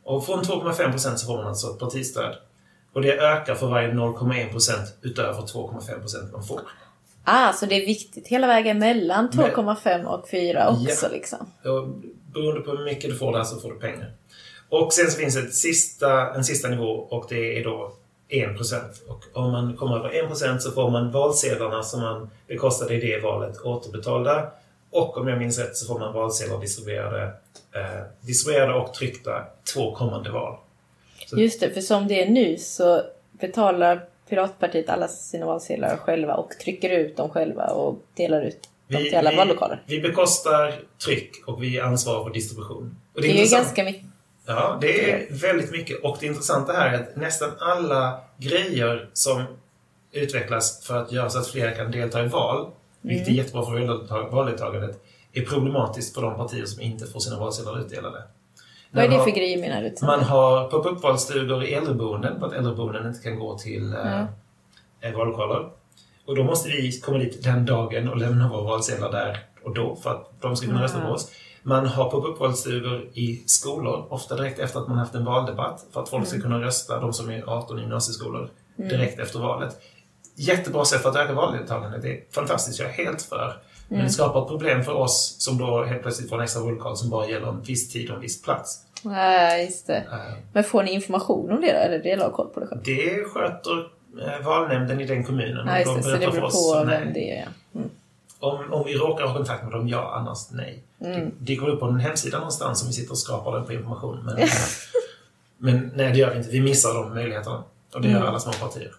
[0.03, 2.35] Och från 2,5% så får man alltså ett partistöd.
[2.93, 6.61] Och det ökar för varje 0,1% utöver 2,5% man får.
[7.23, 11.11] Ah, så det är viktigt hela vägen mellan 2,5 och 4 också Ja.
[11.11, 11.39] liksom.
[11.65, 11.87] Och
[12.33, 14.11] beroende på hur mycket du får där så får du pengar.
[14.69, 17.93] Och sen så finns ett sista, en sista nivå och det är då
[18.31, 18.81] 1%.
[19.07, 23.19] Och om man kommer över 1% så får man valsedlarna som man bekostade i det
[23.23, 24.51] valet återbetalda.
[24.91, 27.23] Och om jag minns rätt så får man valsedlar distribuerade,
[27.75, 30.57] eh, distribuerade och tryckta två kommande val.
[31.27, 36.35] Så- Just det, för som det är nu så betalar Piratpartiet alla sina valsedlar själva
[36.35, 39.83] och trycker ut dem själva och delar ut dem till alla vallokaler.
[39.85, 40.73] vi bekostar
[41.05, 42.95] tryck och vi ansvarar för distribution.
[43.15, 43.63] Och Det är ju intressant.
[43.63, 44.05] ganska mycket.
[44.45, 46.03] Ja, det är väldigt mycket.
[46.03, 49.43] Och det intressanta här är att nästan alla grejer som
[50.11, 53.39] utvecklas för att göra så att fler kan delta i val, vilket Mm.
[53.39, 55.01] är jättebra för valdeltag- valdeltagandet,
[55.33, 58.23] är problematiskt för de partier som inte får sina valsedlar utdelade.
[58.91, 60.05] Vad är det för grejer menar du?
[60.05, 64.27] Man har pop-up valstugor i äldreboenden för att äldreboenden inte kan gå till Ja.
[65.09, 65.69] eh, vallokaler.
[66.25, 69.95] Och då måste vi komma dit den dagen och lämna våra valsedlar där och då
[69.95, 71.31] för att de ska kunna rösta på oss.
[71.63, 76.01] Man har pop-up valstugor i skolor, ofta direkt efter att man haft en valdebatt för
[76.01, 79.81] att folk ska kunna rösta, de som är 18 i gymnasieskolor, direkt efter valet.
[80.35, 82.01] Jättebra sätt för att öka valdeltagandet.
[82.01, 83.53] Det är fantastiskt, jag är helt för.
[83.87, 86.97] Men det skapar ett problem för oss som då helt plötsligt får en extra vallokal
[86.97, 88.79] som bara gäller en viss tid och en viss plats.
[89.03, 89.97] Nej, just det.
[89.97, 91.77] Eh, Men får ni information om det då?
[91.77, 92.81] Eller det har koll på det själv?
[92.83, 93.79] Det sköter
[94.21, 95.67] eh, valnämnden i den kommunen.
[95.67, 96.03] Ja, just De det.
[96.03, 96.99] Så det beror oss, på nej.
[96.99, 97.47] vem det är.
[97.71, 97.79] ja.
[97.79, 97.89] Mm.
[98.41, 100.13] Om, om vi råkar ha kontakt med dem, ja.
[100.15, 100.83] Annars nej.
[101.01, 101.31] Mm.
[101.39, 104.19] Det går upp på en hemsida någonstans som vi sitter och skrapar den på information.
[104.25, 104.47] Men,
[105.57, 106.49] men nej, det gör vi inte.
[106.49, 107.63] Vi missar de möjligheterna.
[107.93, 108.21] Och det Mm.
[108.21, 108.91] gör alla små partier.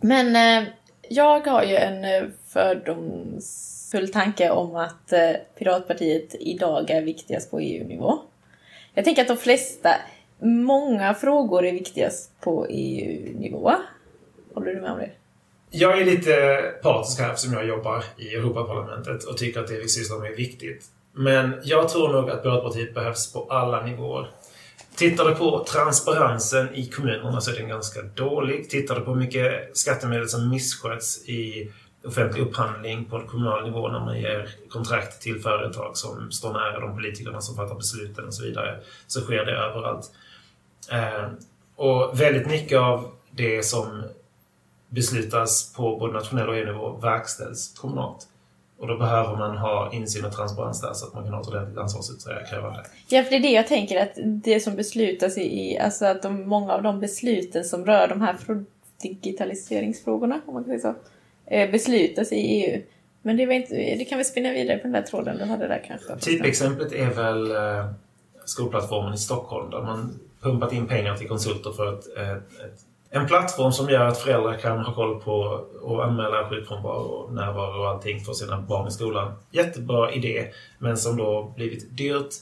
[0.00, 0.68] Men eh,
[1.08, 7.60] jag har ju en eh, fördomsfull tanke om att eh, Piratpartiet idag är viktigast på
[7.60, 8.18] EU-nivå.
[8.94, 9.94] Jag tänker att de flesta
[10.42, 13.72] många frågor är viktigast på EU-nivå.
[14.54, 15.10] Håller du med om det?
[15.72, 19.88] Jag är lite partisk här eftersom jag jobbar i Europaparlamentet och tycker att det vi
[19.88, 20.84] sysslar med är viktigt.
[21.12, 24.30] Men jag tror nog att Piratpartiet behövs på alla nivåer.
[24.96, 28.70] Tittar du på transparensen i kommunerna så är den ganska dålig.
[28.70, 31.72] Tittar du på hur mycket skattemedel som missköts i
[32.04, 36.94] offentlig upphandling på kommunal nivå när man ger kontrakt till företag som står nära de
[36.94, 40.10] politikerna som fattar besluten och så vidare, så sker det överallt.
[40.92, 41.28] Eh,
[41.76, 44.02] och väldigt mycket av det som
[44.90, 48.26] beslutas på både nationell och EU-nivå verkställs kommunalt.
[48.78, 51.48] Och då behöver man ha insyn och transparens där så att man kan ha ett
[51.48, 52.84] ordentligt ansvarsutkrävande.
[53.08, 56.48] Ja, för det är det jag tänker att det som beslutas i, alltså att de,
[56.48, 58.36] många av de besluten som rör de här
[59.02, 62.82] digitaliseringsfrågorna, om man kan säga så, eh, beslutas i EU.
[63.22, 65.84] Men det, inte, det kan vi spinna vidare på den där tråden du hade där
[65.86, 66.16] kanske.
[66.16, 67.90] Typexemplet är väl eh,
[68.44, 73.26] skolplattformen i Stockholm där man pumpat in pengar till konsulter för ett, ett, ett en
[73.26, 78.20] plattform som gör att föräldrar kan ha koll på och anmäla sjukfrånvaro, närvaro och allting
[78.20, 79.32] för sina barn i skolan.
[79.50, 82.34] Jättebra idé, men som då blivit dyrt,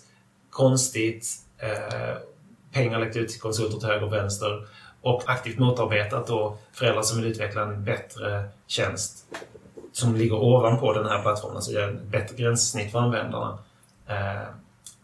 [0.51, 1.27] konstigt,
[1.59, 2.17] eh,
[2.73, 4.67] pengar läckt ut till konsulter till höger och vänster
[5.03, 9.25] och aktivt motarbetat då föräldrar som vill utveckla en bättre tjänst
[9.93, 13.59] som ligger ovanpå den här plattformen, så gör ett bättre gränssnitt för användarna.
[14.07, 14.49] Eh,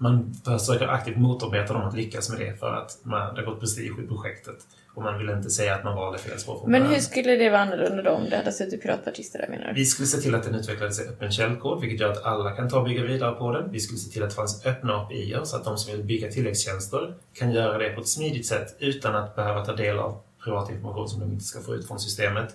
[0.04, 3.60] man försöker aktivt motarbeta dem att lyckas med det för att man, det har gått
[3.60, 4.56] prestige i projektet.
[4.94, 7.50] Och man vill inte säga att man valde fel spår från Men hur skulle det
[7.50, 9.74] vara annorlunda då om det hade suttit piratpartister där menar du?
[9.74, 12.68] Vi skulle se till att den utvecklades i öppen källkod, vilket gör att alla kan
[12.68, 13.72] ta och bygga vidare på den.
[13.72, 16.30] Vi skulle se till att det fanns öppna API så att de som vill bygga
[16.30, 20.70] tilläggstjänster kan göra det på ett smidigt sätt utan att behöva ta del av privat
[20.70, 22.54] information som de inte ska få ut från systemet.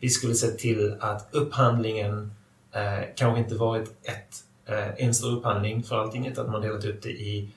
[0.00, 2.34] Vi skulle se till att upphandlingen
[2.72, 6.84] eh, kanske inte varit ett, Eh, en stor upphandling för allting, utan att man delat
[6.84, 7.48] upp det i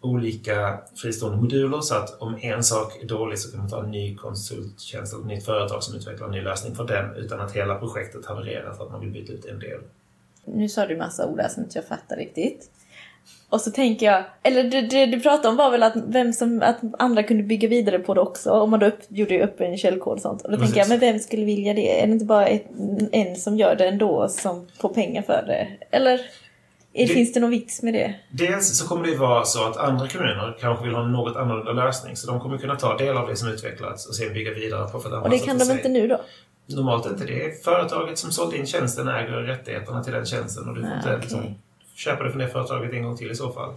[0.00, 3.90] olika fristående moduler så att om en sak är dålig så kan man ta en
[3.90, 7.52] ny konsulttjänst eller ett nytt företag som utvecklar en ny lösning för den utan att
[7.52, 9.80] hela projektet havererar för att man vill byta ut en del.
[10.44, 12.70] Nu sa du massa ord där som inte jag fattar riktigt.
[13.50, 16.62] Och så tänker jag, eller det, det du pratade om var väl att, vem som,
[16.62, 19.76] att andra kunde bygga vidare på det också om man då upp, gjorde upp en
[19.76, 20.42] källkod och sånt.
[20.42, 20.74] Och då Precis.
[20.74, 22.02] tänker jag, men vem skulle vilja det?
[22.02, 22.66] Är det inte bara ett,
[23.12, 25.68] en som gör det ändå som får pengar för det?
[25.96, 26.20] Eller?
[26.92, 28.14] Det, Finns det någon vits med det?
[28.30, 31.72] Dels så kommer det vara så att andra kommuner kanske vill ha en något annorlunda
[31.72, 32.16] lösning.
[32.16, 35.00] Så de kommer kunna ta del av det som utvecklats och sen bygga vidare på
[35.00, 35.76] för att Och det kan de sig.
[35.76, 36.20] inte nu då?
[36.66, 37.24] Normalt inte.
[37.24, 40.88] Det är företaget som sålde in tjänsten äger rättigheterna till den tjänsten och du får
[40.88, 41.20] ah, inte okay.
[41.20, 41.54] liksom,
[41.94, 43.74] köpa det från det företaget en gång till i så fall.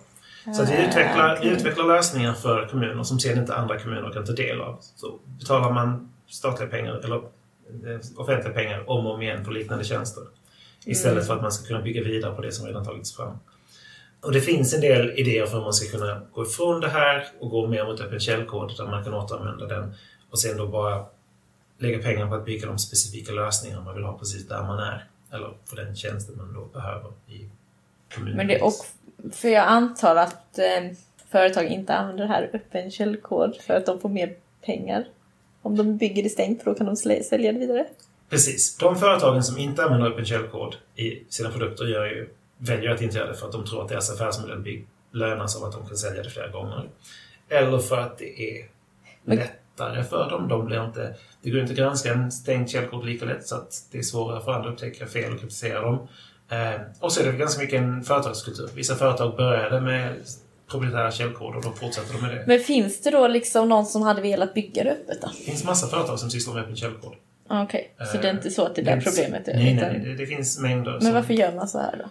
[0.56, 1.49] Så att vi, utvecklar, okay.
[1.49, 4.77] vi utvecklar lösningar för kommuner som sen inte andra kommuner kan ta del av.
[4.95, 9.84] Så betalar man statliga pengar eller eh, offentliga pengar om och om igen för liknande
[9.84, 10.23] tjänster.
[10.86, 13.38] Istället för att man ska kunna bygga vidare på det som redan tagits fram.
[14.21, 17.27] Och det finns en del idéer för hur man ska kunna gå ifrån det här
[17.39, 19.93] och gå mer mot öppen källkod där man kan återanvända den
[20.30, 21.06] och sen då bara
[21.77, 25.06] lägga pengar på att bygga de specifika lösningar man vill ha precis där man är.
[25.32, 27.49] Eller för den tjänsten man då behöver i.
[28.36, 28.74] Men det, och,
[29.32, 30.98] för jag antar att eh,
[31.30, 35.08] företag inte använder det här öppen källkod för att de får mer pengar
[35.62, 37.86] om de bygger det stängt då kan de sälja det vidare.
[38.30, 38.78] Precis.
[38.78, 43.17] De företagen som inte använder öppen källkod i sina produkter gör ju, väljer att inte
[43.17, 46.24] göra det för att de tror att deras affärsmodell lönas av att de kan sälja
[46.24, 46.89] det flera gånger.
[47.50, 48.67] Eller för att det är
[49.24, 50.48] lättare för dem.
[50.48, 53.88] De blir inte, det går inte att granska en stängd källkod lika lätt så att
[53.91, 56.08] det är svårare för andra att upptäcka fel och kritisera dem.
[56.50, 58.70] Eh, och så är det ganska mycket en företagskultur.
[58.76, 60.16] Vissa företag började med
[60.72, 62.44] proprietära källkoder och då fortsätter de med det.
[62.48, 65.28] Men finns det då liksom någon som hade velat bygga det öppet då?
[65.28, 67.14] Det finns massa företag som sysslar med öppen källkod.
[67.50, 68.08] Okej, okay.
[68.08, 69.54] så det är inte så att det är där problemet är?
[69.54, 70.92] Nej, nej, det, det finns mängder.
[70.92, 71.14] Men som...
[71.14, 72.10] varför gör man så här då?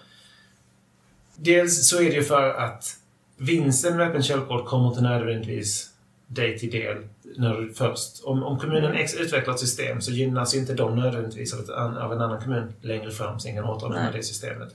[1.36, 2.96] Dels så är det ju för att
[3.36, 5.90] vinsten med öppen källkod kommer inte nödvändigtvis
[6.26, 6.96] dig till del
[7.36, 8.24] när först.
[8.24, 12.12] Om, om kommunen X utvecklar ett system så gynnas inte de nödvändigtvis av, ett, av
[12.12, 14.74] en annan kommun längre fram som kan återanvända det systemet.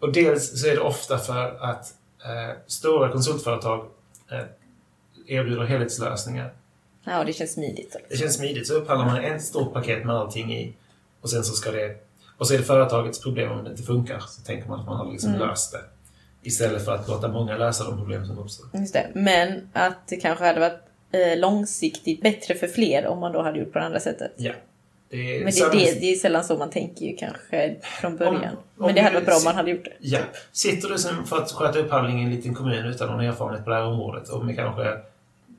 [0.00, 3.86] Och dels så är det ofta för att eh, stora konsultföretag
[4.30, 4.44] eh,
[5.26, 6.52] erbjuder helhetslösningar
[7.10, 7.96] Ja, det känns smidigt.
[8.08, 8.66] Det känns smidigt.
[8.66, 10.74] Så upphandlar man ett stort paket med allting i
[11.20, 11.96] och sen så ska det...
[12.38, 14.20] Och så är det företagets problem om det inte funkar.
[14.28, 15.48] Så tänker man att man har liksom mm.
[15.48, 15.80] löst det.
[16.48, 18.66] Istället för att låta många lösa de problem som uppstår.
[18.72, 19.06] Just det.
[19.14, 20.80] Men att det kanske hade varit
[21.12, 24.32] eh, långsiktigt bättre för fler om man då hade gjort på det andra sättet.
[24.36, 24.52] Ja.
[25.10, 28.34] Det är, Men det, det, det är sällan så man tänker ju kanske från början.
[28.34, 29.92] Om, om Men det hade varit bra om man hade gjort det.
[30.00, 30.18] Ja.
[30.52, 33.70] Sitter du som för att sköta upphandling i en liten kommun utan någon erfarenhet på
[33.70, 34.88] det här området och med kanske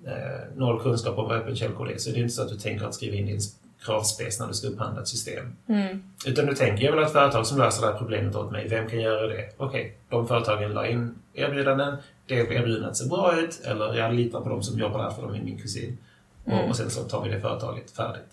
[0.06, 2.58] eh, noll kunskap om vad öppen källkod är så det är inte så att du
[2.58, 3.42] tänker att skriva in din
[3.86, 5.56] kravspec när du ska upphandla ett system.
[5.68, 6.04] Mm.
[6.26, 8.68] Utan du tänker, jag vill ha ett företag som löser det här problemet åt mig.
[8.68, 9.50] Vem kan göra det?
[9.58, 11.98] Okej, de företagen la in erbjudanden.
[12.28, 13.62] Det erbjudandet ser bra ut.
[13.66, 15.98] Eller jag litar på de som jobbar där för de är min kusin.
[16.46, 16.60] Mm.
[16.60, 18.30] Och, och sen så tar vi det företaget färdigt.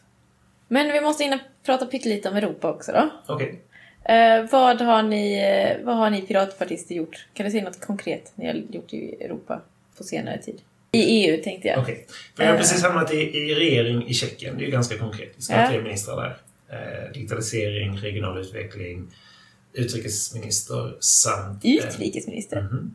[0.68, 3.10] Men vi måste hinna prata pyttelite om Europa också då.
[3.26, 3.62] Okej.
[4.04, 7.26] Eh, vad, har ni, eh, vad har ni piratpartister gjort?
[7.34, 9.60] Kan du säga något konkret ni har gjort i Europa
[9.98, 10.60] på senare tid?
[10.96, 11.78] I EU tänkte jag.
[11.78, 12.06] Okej.
[12.36, 12.60] För jag har Eh.
[12.60, 14.56] precis hamnat i, i regering i Tjeckien.
[14.58, 15.32] Det är ju ganska konkret.
[15.36, 16.36] Vi ska ha tre ministrar där.
[16.68, 19.06] Eh, digitalisering, regional utveckling,
[19.72, 21.64] utrikesminister samt...
[21.64, 22.60] eh, Utrikesminister.
[22.60, 22.94] mhm.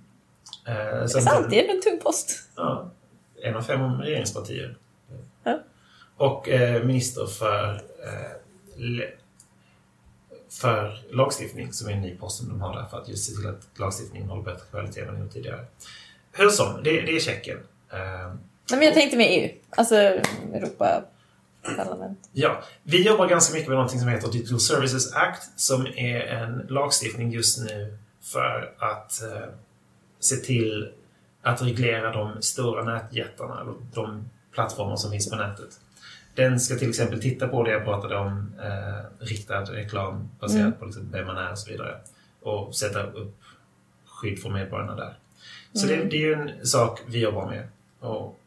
[0.67, 2.43] Eh, Det är sant, en- det är en tung post.
[2.55, 2.91] Ja,
[3.43, 4.75] en av fem regeringspartier.
[5.43, 5.59] Ja.
[6.17, 9.09] Och eh, minister för, eh,
[10.49, 13.35] för lagstiftning, som är en ny post som de har där för att just se
[13.35, 15.65] till att lagstiftningen håller bättre kvalitet än den gjort tidigare.
[16.31, 17.57] Hur som, det, det är Tjeckien.
[17.93, 18.33] Eh,
[18.69, 19.49] Nej, men jag tänkte med EU.
[19.69, 21.03] Alltså Europa
[21.77, 22.29] parlament.
[22.31, 26.65] Ja, vi jobbar ganska mycket med någonting som heter Digital Services Act som är en
[26.69, 29.49] lagstiftning just nu för att eh,
[30.19, 30.91] se till
[31.41, 35.69] att reglera de stora nätjättarna, eller de plattformar som finns på nätet.
[36.35, 40.71] Den ska till exempel titta på det jag pratade om, eh, riktad reklam baserat Mm.
[40.79, 41.97] på liksom vem man är och så vidare.
[42.41, 43.37] Och sätta upp
[44.05, 45.17] skydd för medborgarna där.
[45.73, 45.99] Så Mm.
[45.99, 47.67] det, det är ju en sak vi jobbar med.
[48.01, 48.39] Och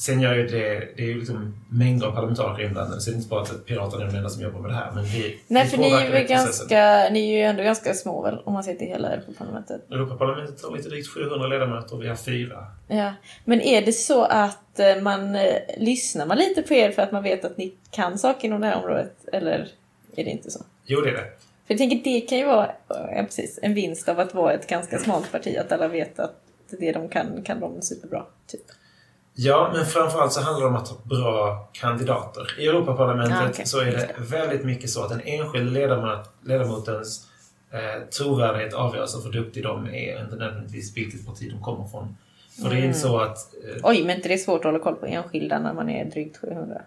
[0.00, 3.16] sen gör ju det, det är ju liksom mängder av parlamentariker inblandade, så det är
[3.16, 4.92] inte bara att Piraterna är de enda som jobbar med det här.
[4.94, 8.38] Men vi, Nej, vi för ni är, ganska, ni är ju ändå ganska små väl,
[8.44, 9.90] om man ser till hela Europaparlamentet.
[9.90, 12.66] Europaparlamentet har lite drygt 700 ledamöter och vi har fyra.
[12.88, 13.14] Ja.
[13.44, 17.12] Men är det så att eh, man eh, lyssnar man lite på er för att
[17.12, 19.14] man vet att ni kan saker inom det här området?
[19.32, 19.68] Eller
[20.16, 20.60] är det inte så?
[20.84, 21.24] Jo, det är det.
[21.66, 24.66] För jag tänker det kan ju vara ja, precis, en vinst av att vara ett
[24.66, 28.24] ganska smalt parti, att alla vet att det de kan, kan de superbra.
[28.46, 28.60] Typ.
[29.34, 32.56] Ja, men framförallt så handlar det om att ha bra kandidater.
[32.60, 33.66] I Europaparlamentet Ja, okej.
[33.66, 37.26] så är det väldigt mycket så att den enskilda ledamot, ledamotens
[37.72, 42.16] eh, trovärdighet avgörs av hur duktig de är, inte nödvändigtvis vilket parti de kommer från.
[42.62, 42.84] För det är Mm.
[42.86, 43.36] inte så att...
[43.54, 46.04] Eh, Oj, men inte det är svårt att hålla koll på enskilda när man är
[46.04, 46.82] drygt 700?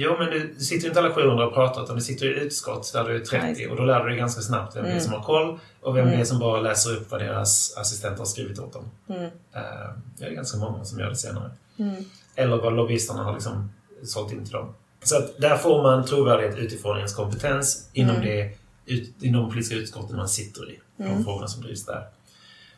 [0.00, 2.90] Jo, men du sitter ju inte alla 700 och pratar, utan du sitter i utskott
[2.92, 3.68] där du är 30 Nej.
[3.68, 5.04] och då lär du dig ganska snabbt vem det är Mm.
[5.04, 6.26] som har koll och vem det är Mm.
[6.26, 8.84] som bara läser upp vad deras assistenter har skrivit åt dem.
[9.08, 9.22] Mm.
[9.24, 11.50] Eh, det är ganska många som gör det senare.
[11.78, 12.04] Mm.
[12.36, 13.70] Eller vad lobbyisterna har liksom
[14.04, 14.74] sålt in till dem.
[15.02, 18.26] Så att där får man trovärdighet utifrån ens kompetens inom, Mm.
[18.28, 18.52] det,
[18.86, 20.78] ut, inom de politiska utskotten man sitter i.
[20.96, 21.24] De Mm.
[21.24, 22.06] frågorna som drivs där.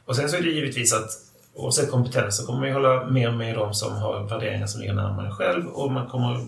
[0.05, 1.11] Och sen så är det givetvis att
[1.55, 4.95] oavsett kompetens så kommer man ju hålla mer med de som har värderingar som ligger
[4.95, 6.47] närmare själv och man kommer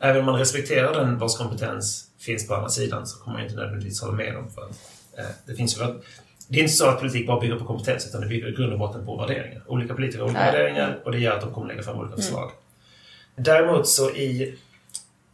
[0.00, 3.56] Även om man respekterar den vars kompetens finns på andra sidan så kommer man inte
[3.56, 4.50] nödvändigtvis hålla med dem.
[4.54, 4.62] För
[5.18, 5.84] eh, det, finns ju,
[6.48, 8.72] det är inte så att politik bara bygger på kompetens utan det bygger i grund
[8.72, 9.62] och botten på värderingar.
[9.66, 12.50] Olika politiker har olika värderingar och det gör att de kommer lägga fram olika förslag.
[13.36, 14.58] Däremot så i,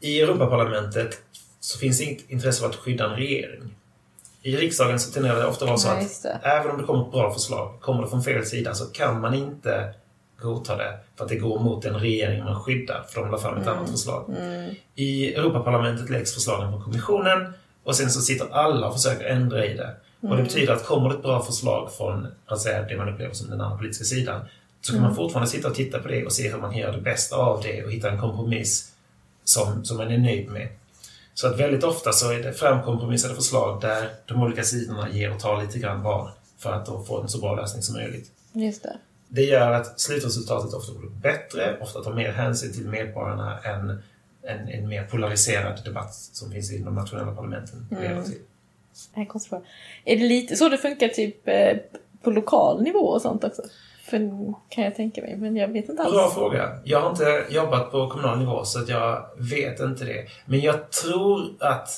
[0.00, 1.22] i Europaparlamentet
[1.60, 3.74] så finns inget intresse av att skydda en regering.
[4.42, 6.40] I riksdagen så tenderar det ofta vara så att det.
[6.42, 9.34] även om det kommer ett bra förslag, kommer det från fel sida så kan man
[9.34, 9.94] inte
[10.38, 13.58] godta det för att det går mot den regering man skyddar, för de la fram
[13.58, 14.24] ett annat förslag.
[14.38, 14.74] Mm.
[14.94, 17.52] I Europaparlamentet läggs förslagen på kommissionen
[17.84, 19.94] och sen så sitter alla och försöker ändra i det.
[20.20, 20.36] Och Mm.
[20.36, 22.26] det betyder att kommer det ett bra förslag från
[22.58, 24.40] säga, det man upplever som den andra politiska sidan
[24.80, 25.08] så kan Mm.
[25.08, 27.62] man fortfarande sitta och titta på det och se hur man göra det bästa av
[27.62, 28.92] det och hitta en kompromiss
[29.44, 30.68] som, som man är nöjd med.
[31.34, 35.40] Så att väldigt ofta så är det framkompromissade förslag där de olika sidorna ger och
[35.40, 38.30] tar lite grann var för att då få en så bra lösning som möjligt.
[38.52, 38.96] Just det.
[39.28, 44.02] Det gör att slutresultatet ofta blir bättre, ofta tar mer hänsyn till medborgarna än
[44.42, 48.24] en, en mer polariserad debatt som finns i de nationella parlamenten leder Mm.
[48.24, 48.34] till.
[48.34, 49.64] Det här är konstigt fråga.
[50.04, 51.76] Är det lite så det funkar typ eh,
[52.22, 53.62] på lokal nivå och sånt också?
[54.02, 54.18] För,
[54.68, 56.12] kan jag tänka mig, men jag vet inte alls.
[56.14, 56.78] Bra fråga.
[56.84, 60.26] Jag har inte jobbat på kommunal nivå så att jag vet inte det.
[60.44, 61.88] Men jag tror att,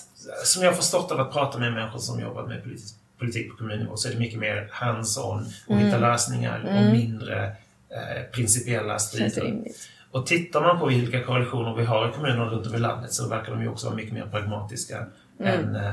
[0.45, 3.57] som jag har förstått av att prata med människor som jobbat med politisk, politik på
[3.57, 5.85] kommunnivå så är det mycket mer hands-on och Mm.
[5.85, 6.87] hitta lösningar Mm.
[6.87, 7.47] och mindre
[7.91, 9.63] eh, principiella strider.
[10.11, 13.29] Och tittar man på vilka koalitioner vi har i kommunerna runt om i landet så
[13.29, 15.07] verkar de ju också vara mycket mer pragmatiska
[15.41, 15.55] Mm.
[15.55, 15.93] än, äh,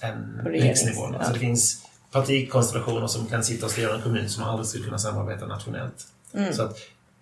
[0.00, 1.12] än riksnivån.
[1.12, 1.18] ja.
[1.18, 4.98] Alltså det finns partikonstellationer som kan sitta och styra en kommun som aldrig skulle kunna
[4.98, 6.06] samarbeta nationellt.
[6.34, 6.52] Mm.
[6.52, 6.76] Så att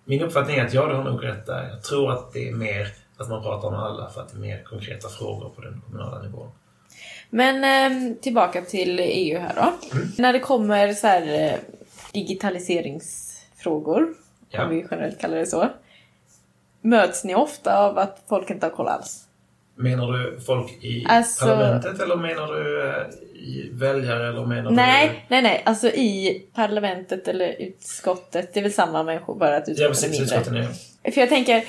[0.05, 1.69] min uppfattning är att ja, du har nog rätt där.
[1.69, 2.87] Jag tror att det är mer
[3.17, 6.21] att man pratar med alla för att det är mer konkreta frågor på den kommunala
[6.21, 6.51] nivån.
[7.33, 9.95] Men ehm, tillbaka till EU här då.
[9.97, 10.07] Mm.
[10.17, 11.57] När det kommer så här eh,
[12.13, 14.13] digitaliseringsfrågor,
[14.49, 14.63] Ja.
[14.63, 15.67] om vi generellt kallar det så.
[16.81, 19.23] Möts ni ofta av att folk inte har koll alls?
[19.75, 22.95] Menar du folk i Alltså- parlamentet eller menar du eh,
[23.71, 25.61] väljare eller menar Nej, nej, nej.
[25.65, 28.53] Alltså i parlamentet eller utskottet.
[28.53, 29.71] Det är väl samma människor, bara att du...
[29.77, 30.19] Ja, utskottet är precis.
[30.31, 30.37] mindre.
[30.37, 30.57] Utskotten
[31.03, 31.11] är...
[31.11, 31.63] För jag tänker,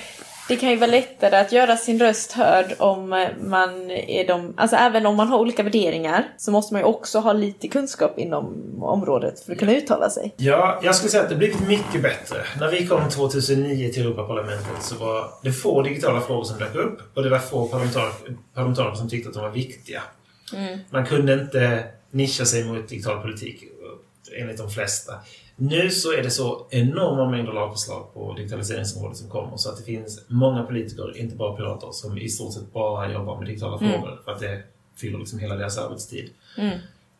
[0.47, 4.53] det kan ju vara lättare att göra sin röst hörd om eh, man är de...
[4.57, 8.19] Alltså även om man har olika värderingar så måste man ju också ha lite kunskap
[8.19, 10.33] inom området för att kunna uttala sig.
[10.37, 12.37] Ja, jag skulle säga att det blivit mycket bättre.
[12.59, 16.99] När vi kom 2009 till Europaparlamentet så var det få digitala frågor som dök upp
[17.13, 20.01] och det var få parlamentariker, parlamentariker som tyckte att de var viktiga.
[20.89, 23.63] Man kunde inte nischa sig mot digital politik
[24.41, 25.13] enligt de flesta.
[25.55, 29.83] Nu så är det så enorma mängder lagförslag på digitaliseringsområdet som kommer så att det
[29.83, 34.21] finns många politiker, inte bara pirater, som i stort sett bara jobbar med digitala frågor
[34.25, 34.63] för att det
[34.95, 36.29] fyller liksom hela deras arbetstid.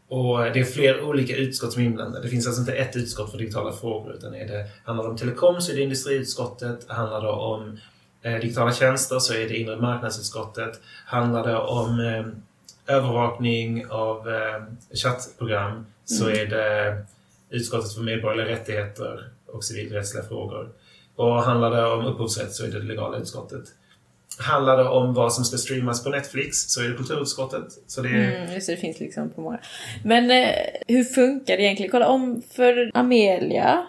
[0.08, 2.24] Och det är fler olika utskott som är inblandade.
[2.24, 5.18] Det finns alltså inte ett utskott för digitala frågor utan är det, handlar det om
[5.18, 6.90] telekom så är det industriutskottet.
[6.90, 7.78] Handlar det om
[8.22, 10.82] eh, digitala tjänster så är det inre marknadsutskottet.
[11.06, 14.64] Handlar det om eh, övervakning av eh,
[15.04, 17.06] chattprogram så är det
[17.54, 20.70] utskottet för medborgerliga rättigheter och civilrättsliga frågor.
[21.16, 23.64] Och handlar det om upphovsrätt så är det det legala utskottet.
[24.40, 27.66] Handlar det om vad som ska streamas på Netflix så är det kulturutskottet.
[27.88, 29.60] Så det är, Mm, just det, finns liksom på många.
[30.04, 30.50] Men eh,
[30.88, 31.92] hur funkar det egentligen?
[31.92, 33.86] Kolla om för Amelia.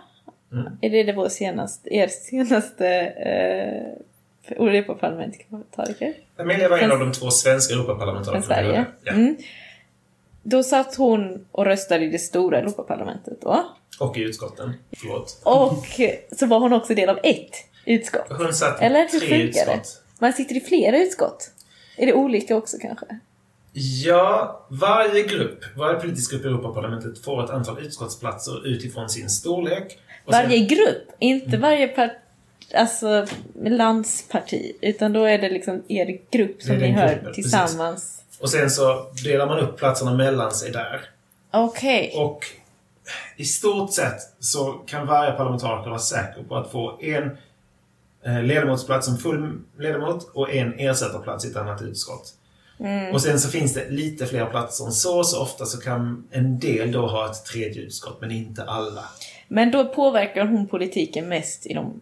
[0.52, 0.66] Mm.
[0.80, 6.14] Är det, det vår senaste, er senaste eh, Europaparlamentariker?
[6.36, 8.46] Amelia var en Från- av de två svenska Från Europaparlamentarikerna.
[8.54, 8.84] Sverige.
[9.04, 9.12] Ja.
[9.12, 9.36] Mm.
[10.46, 13.64] Då satt hon och röstade i det stora Europaparlamentet då.
[14.00, 14.72] Och i utskotten.
[14.96, 15.40] Förlåt.
[15.42, 15.86] Och
[16.38, 17.50] så var hon också del av ett
[17.84, 18.26] utskott.
[18.28, 19.72] Hon satt i Eller hur tre funkar det?
[19.72, 20.02] utskott.
[20.18, 21.50] Man sitter i flera utskott.
[21.96, 23.06] Är det olika också kanske?
[24.04, 29.98] Ja, varje grupp, varje politisk grupp i Europaparlamentet får ett antal utskottsplatser utifrån sin storlek.
[30.24, 31.14] Och sen- Varje grupp, Mm.
[31.18, 32.10] inte varje part,
[32.74, 33.26] alltså,
[33.64, 34.72] landsparti.
[34.80, 38.23] Utan då är det liksom er grupp som Det är ni den hör gruppen, tillsammans.
[38.40, 41.00] Och sen så delar man upp platserna mellan sig där.
[41.50, 42.12] Okej.
[42.16, 42.46] Och
[43.36, 47.36] i stort sett så kan varje parlamentariker vara säker på att få en
[48.24, 52.34] eh, ledamotsplats som full ledamot och en ersättarplats i ett annat utskott.
[52.80, 53.14] Mm.
[53.14, 56.58] Och sen så finns det lite fler platser än så, så ofta så kan en
[56.58, 59.04] del då ha ett tredje utskott, men inte alla.
[59.48, 62.00] Men då påverkar hon politiken mest i de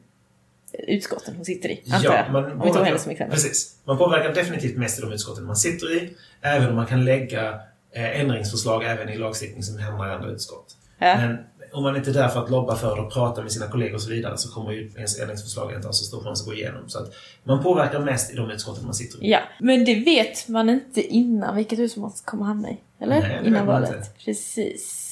[0.73, 2.33] utskotten hon sitter i, antar jag.
[2.33, 3.35] man Om vi tar påverkar- henne som exempel.
[3.35, 3.77] Precis.
[3.85, 6.11] Man påverkar definitivt mest i de utskotten man sitter i,
[6.43, 7.61] även om man kan lägga
[7.93, 10.77] eh, ändringsförslag även i lagstiftning som hamnar i andra utskott.
[10.99, 11.17] Ja.
[11.17, 11.39] Men
[11.73, 14.03] om man inte är där för att lobba för och prata med sina kollegor och
[14.03, 16.89] så vidare så kommer ju ens ändringsförslag inte ha så stor chans att gå igenom.
[16.89, 17.13] Så att
[17.45, 19.31] man påverkar mest i de utskotten man sitter i.
[19.31, 22.77] Ja, men det vet man inte innan vilket hus man kommer hamna i.
[23.01, 23.21] Eller?
[23.21, 24.19] Nej, innan valet.
[24.25, 25.09] Precis.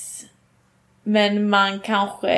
[1.03, 2.29] Men man kanske...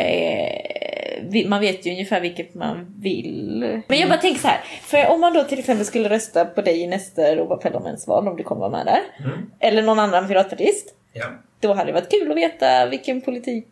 [1.48, 3.82] Man vet ju ungefär vilket man vill.
[3.88, 4.60] Men jag bara tänker så här.
[4.82, 8.42] För om man då till exempel skulle rösta på dig i nästa Europaparlamentsval, om du
[8.42, 9.00] kommer vara med där.
[9.26, 9.50] Mm.
[9.60, 10.94] Eller någon annan piratpartist.
[11.12, 11.24] Ja.
[11.60, 13.66] Då hade det varit kul att veta vilken politik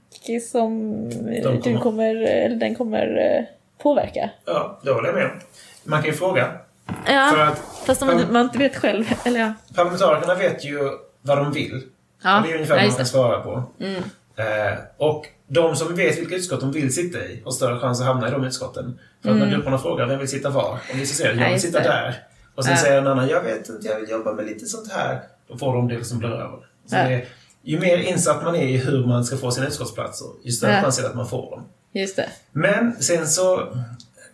[0.51, 3.44] som De du kommer- kommer, eller den kommer eh,
[3.82, 4.30] påverka.
[4.44, 5.30] ja, det håller jag med om.
[5.84, 6.53] Man kan ju fråga.
[7.07, 9.05] För Ja, att fast om man, man inte vet själv.
[9.24, 9.53] Eller ja.
[9.74, 10.78] parlamentarikerna vet ju
[11.22, 11.82] vad de vill.
[12.22, 13.62] Ja, och det är ungefär vad man kan svara på.
[14.36, 18.07] Eh, och de som vet vilka utskott de vill sitta i har större chans att
[18.07, 18.98] hamna i de utskotten.
[19.22, 21.46] För att när grupperna frågar vem vill sitta var, om vissa säger jag Mm.
[21.48, 22.22] Ja, vill sitta där.
[22.55, 22.80] Och sen Ja.
[22.80, 25.20] säger en annan, jag vet inte, jag vill jobba med lite sånt här.
[25.48, 26.59] Då får de det som blir över.
[26.86, 27.03] Så Ja.
[27.09, 27.26] det,
[27.62, 30.82] ju mer insatt man är i hur man ska få sina utskottsplatser, ju större Ja.
[30.82, 31.64] chans är det att man får dem.
[31.92, 32.28] Just det.
[32.53, 33.76] Men sen så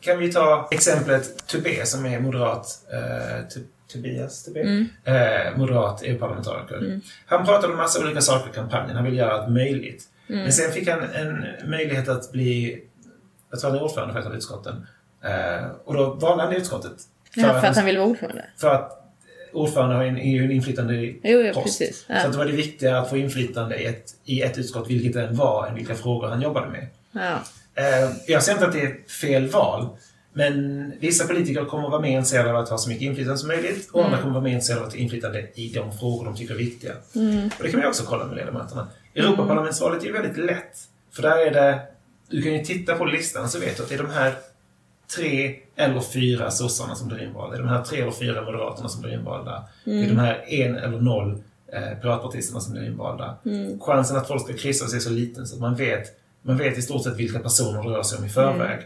[0.01, 2.67] kan vi ta exemplet Tobé som är moderat.
[2.93, 3.45] Eh,
[3.93, 4.61] Tobias Tobé?
[4.61, 4.89] Mm.
[5.05, 7.01] Eh, moderat EU-parlamentariker.
[7.27, 8.97] Han pratade om massa olika saker i kampanjen.
[8.97, 10.05] Han ville göra allt möjligt.
[10.29, 10.43] Mm.
[10.43, 12.83] Men sen fick han en möjlighet att bli,
[13.51, 14.87] jag tror han är ordförande för ett av utskotten.
[15.25, 16.93] Eh, och då valde han det utskottet.
[17.35, 18.45] För, Ja, för att han vill vara ordförande.
[18.57, 19.03] för att
[19.53, 21.65] ordförande har en, är ju en inflytande Jo, jo, post.
[21.67, 22.05] precis.
[22.09, 22.21] Ja.
[22.21, 25.13] Så att det var det viktiga att få inflytande i ett, i ett utskott, vilket
[25.13, 26.87] det än var, än vilka frågor han jobbade med.
[27.13, 27.39] Ja.
[27.75, 29.89] Eh, Jag säger inte att det är fel val.
[30.33, 33.49] Men vissa politiker kommer att vara mer intresserade av att ha så mycket inflytande som
[33.49, 36.25] möjligt och andra kommer att vara mer intresserade av att ha inflytande i de frågor
[36.25, 36.93] de tycker är viktiga.
[37.59, 38.89] Och det kan vi också kolla med ledamöterna.
[39.17, 40.79] Europaparlamentsvalet är ju väldigt lätt.
[41.13, 41.83] För där är det...
[42.29, 44.35] Du kan ju titta på listan så vet du att det är de här
[45.17, 47.57] tre eller fyra sossarna som blir invalda.
[47.57, 49.65] Det är de här tre eller fyra moderaterna som blir invalda.
[49.85, 51.43] Det är de här en eller noll
[51.73, 53.37] eh, piratpartisterna som blir invalda.
[53.81, 56.07] Chansen att folk ska kryssa sig är så liten så att man vet,
[56.43, 58.81] man vet i stort sett vilka personer det rör sig om i förväg.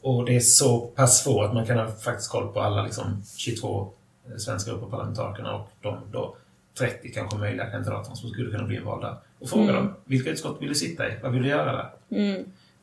[0.00, 3.22] Och det är så pass få att man kan ha faktiskt koll på alla liksom,
[3.36, 3.92] 22
[4.30, 6.36] eh, svenska Europaparlamentarikerna och de då
[6.78, 9.18] 30 kanske möjliga kandidaterna som skulle kunna bli invalda.
[9.42, 11.12] Och fråga dem, vilka utskott vill du sitta i?
[11.22, 11.90] Vad vill du göra där?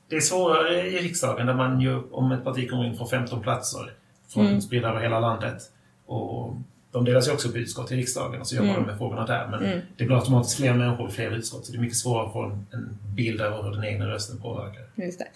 [0.10, 3.42] Det är svårare i riksdagen där man ju, om ett parti kommer in får 15
[3.42, 3.94] platser
[4.28, 5.62] från spridda över hela landet.
[6.06, 6.56] Och
[6.92, 9.26] de delas ju också upp i utskott i riksdagen och så jobbar de med frågorna
[9.26, 9.48] där.
[9.48, 12.34] Men det blir automatiskt fler människor i fler utskott så det är mycket svårare att
[12.34, 14.84] få en, bild över hur den egna rösten påverkar.
[14.96, 15.28] Just det.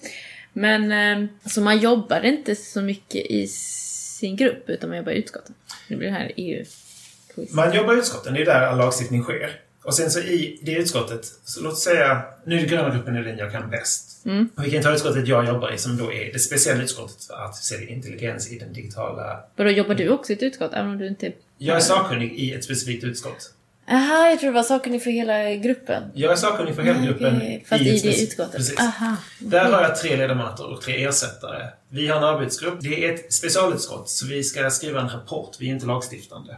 [0.54, 5.18] Men eh, så man jobbar inte så mycket i sin grupp utan man jobbar i
[5.18, 5.56] utskotten?
[5.90, 7.54] Nu blir det här EU-quiz.
[7.54, 9.60] Man jobbar i utskotten, det är där all lagstiftning sker.
[9.84, 13.24] Och sen så i det utskottet, så låt säga, nu är det gröna gruppen är
[13.24, 14.26] den jag kan bäst.
[14.26, 14.50] Mm.
[14.56, 17.34] Och vi kan ta utskottet jag jobbar i som då är det speciella utskottet för
[17.34, 19.40] artificiell intelligens i den digitala...
[19.56, 21.32] Vadå, jobbar du också i ett utskott även om du inte...
[21.58, 23.54] Jag är sakkunnig i ett specifikt utskott.
[23.88, 26.04] Aha, jag tror det var sakkunnig för hela gruppen.
[26.14, 27.42] Jag är sakkunnig för hela Nej, gruppen.
[27.66, 28.56] Fast i, ett det utskottet.
[28.56, 28.80] Precis.
[28.80, 29.18] Aha.
[29.40, 31.68] Där har jag tre ledamöter och tre ersättare.
[31.90, 32.82] Vi har en arbetsgrupp.
[32.82, 35.56] Det är ett specialutskott, så vi ska skriva en rapport.
[35.60, 36.58] Vi är inte lagstiftande.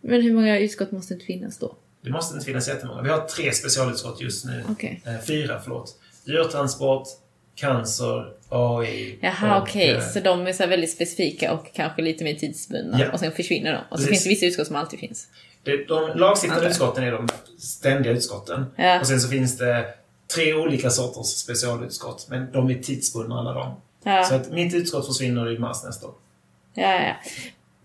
[0.00, 1.76] Men hur många utskott måste det finnas då?
[2.04, 3.02] Det måste inte finnas jättemånga.
[3.02, 4.64] Vi har tre specialutskott just nu.
[4.70, 5.02] Okej.
[5.06, 5.94] Eh, fyra, förlåt.
[6.24, 7.08] Djurtransport,
[7.54, 9.90] cancer, AI Jaha, okej.
[9.90, 13.00] eh, Så de är så väldigt specifika och kanske lite mer tidsbundna.
[13.00, 13.12] Ja.
[13.12, 13.78] Och sen försvinner de.
[13.78, 14.08] Och så Precis.
[14.08, 15.26] finns det vissa utskott som alltid finns.
[15.64, 17.28] det, de lagstiftande utskotten är de
[17.58, 18.66] ständiga utskotten.
[18.76, 19.00] Ja.
[19.00, 19.94] Och sen så finns det
[20.34, 22.26] tre olika sorters specialutskott.
[22.30, 23.74] Men de är tidsbundna alla de.
[24.04, 24.24] Ja.
[24.24, 26.14] Så att mitt utskott försvinner i mars nästa år.
[26.74, 27.14] Ja, ja.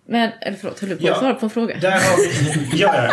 [0.10, 1.12] Men, eller förlåt, höll du på Ja.
[1.14, 1.78] att svara på en fråga?
[1.82, 2.78] Där har vi...
[2.78, 3.12] Ja, ja.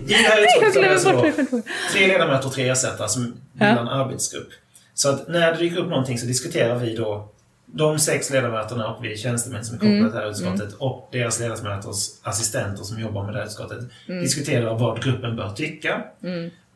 [0.00, 1.62] I det här utskottet fråga.
[1.92, 4.48] tre ledamöter och tre ersättare som bildar en arbetsgrupp.
[4.94, 7.28] Så att när det dyker upp någonting så diskuterar vi då
[7.66, 10.10] de sex ledamöterna och vi tjänstemän som är kopplade Mm.
[10.10, 13.78] till det här utskottet och deras ledamöters assistenter som jobbar med det här utskottet
[14.08, 14.22] Mm.
[14.22, 16.04] diskuterar vad gruppen bör tycka.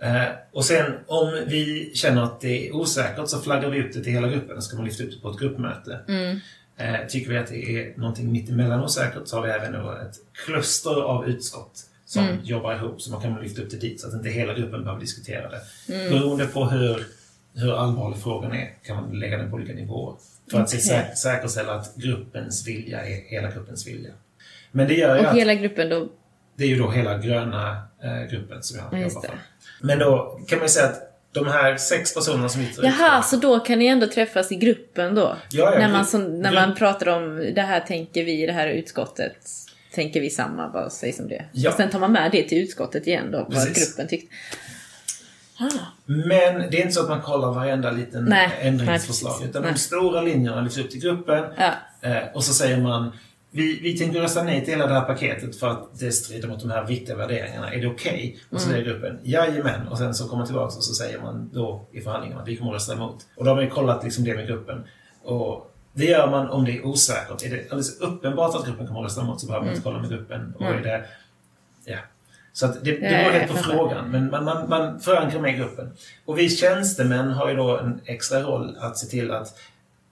[0.02, 4.02] Eh, och sen om vi känner att det är osäkert så flaggar vi upp det
[4.04, 5.98] till hela gruppen och ska man lyfta upp det på ett gruppmöte.
[6.78, 10.14] Eh, tycker vi att det är någonting mittemellan osäkert så har vi även då ett
[10.46, 12.44] kluster av utskott som Mm.
[12.44, 15.00] jobbar ihop så man kan lyfta upp det dit så att inte hela gruppen behöver
[15.00, 15.60] diskutera det.
[15.94, 16.10] Mm.
[16.12, 17.06] Beroende på hur,
[17.54, 20.16] hur allvarlig frågan är kan man lägga den på olika nivåer.
[20.50, 20.80] För att Okej.
[20.80, 24.10] sä- säkerställa att gruppens vilja är hela gruppens vilja.
[24.72, 26.08] Men det gör ju Och att hela gruppen då...
[26.56, 29.38] det är ju då hela gröna eh, gruppen som jag jobbar för.
[29.80, 31.05] Men då kan man ju säga att
[31.36, 34.56] de här sex personerna som sitter i Jaha, så då kan ni ändå träffas i
[34.56, 35.36] gruppen då?
[35.50, 38.52] Ja, ja, när man, som, när man pratar om det här tänker vi i det
[38.52, 39.36] här utskottet.
[39.94, 41.44] Tänker vi samma, vad sägs om det?
[41.52, 41.70] Ja.
[41.70, 43.88] Och sen tar man med det till utskottet igen då, vad Precis.
[43.96, 44.34] gruppen tyckte.
[45.58, 45.68] Ah,
[46.04, 49.36] Men det är inte så att man kollar varenda liten Nej, ändringsförslag.
[49.40, 49.72] nej, utan nej.
[49.72, 51.44] de stora linjerna lyfts upp till gruppen.
[51.58, 51.72] ja.
[52.00, 53.12] Eh, och så säger man
[53.56, 56.60] vi, vi tänker rösta nej till hela det här paketet för att det strider mot
[56.60, 57.72] de här viktiga värderingarna.
[57.72, 58.38] Är det okej?
[58.50, 58.62] Och Mm.
[58.64, 59.88] så säger gruppen jajamän.
[59.88, 62.56] Och sen så kommer man tillbaka och så säger man då i förhandlingarna att vi
[62.56, 63.26] kommer att rösta emot.
[63.36, 64.84] Och då har man ju kollat liksom det med gruppen.
[65.22, 67.42] Och det gör man om det är osäkert.
[67.44, 69.98] Är det alldeles uppenbart att gruppen kommer att rösta emot så behöver man inte kolla
[69.98, 70.54] med gruppen.
[70.56, 70.78] Och Mm.
[70.78, 71.04] är det,
[71.84, 71.98] ja.
[72.52, 74.10] Så det, det beror helt på frågan.
[74.10, 75.90] Men man, man, man förankrar med gruppen.
[76.24, 79.58] Och vi tjänstemän har ju då en extra roll att se till att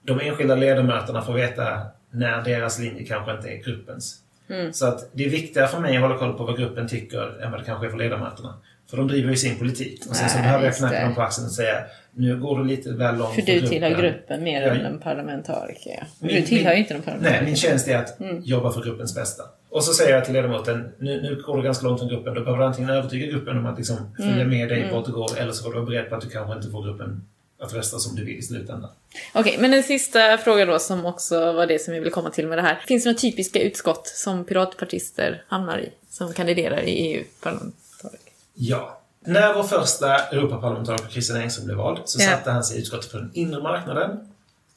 [0.03, 1.81] de enskilda ledamöterna får veta
[2.15, 4.19] när deras linje kanske inte är gruppens.
[4.49, 4.73] Mm.
[4.73, 7.51] Så att det är viktigare för mig att hålla koll på vad gruppen tycker än
[7.51, 8.53] vad det kanske är för ledamöterna.
[8.89, 10.01] För de driver ju sin politik.
[10.09, 12.91] Och sen så behöver jag knacka dem på axeln och säga nu går du lite
[12.93, 13.69] väl långt För du gruppen.
[13.69, 14.67] tillhör gruppen mer Ja.
[14.73, 15.91] än en parlamentariker.
[15.99, 16.05] Ja.
[16.19, 17.41] Min- Du tillhör ju inte en parlamentariker.
[17.41, 18.41] Nej, min tjänst är att Mm.
[18.43, 19.43] jobba för gruppens bästa.
[19.69, 22.33] Och så säger jag till ledamoten, nu, nu går du ganska långt från gruppen.
[22.33, 24.49] Då behöver du antingen övertyga gruppen om att liksom följa Mm.
[24.49, 26.55] med dig vart du går, eller så får du vara beredd på att du kanske
[26.55, 27.25] inte får gruppen
[27.59, 28.89] att rösta som du vill i slutändan.
[29.33, 32.47] Okej, men en sista fråga då som också var det som vi vill komma till
[32.47, 32.83] med det här.
[32.87, 35.89] Finns det några typiska utskott som piratpartister hamnar i?
[36.09, 38.19] Som kandiderar i EU-parlamentariker?
[38.53, 39.01] Ja.
[39.27, 42.29] När vår första Europaparlamentariker Christian Engström blev vald så Ja.
[42.29, 44.33] satte han sig i utskottet för den inre marknaden.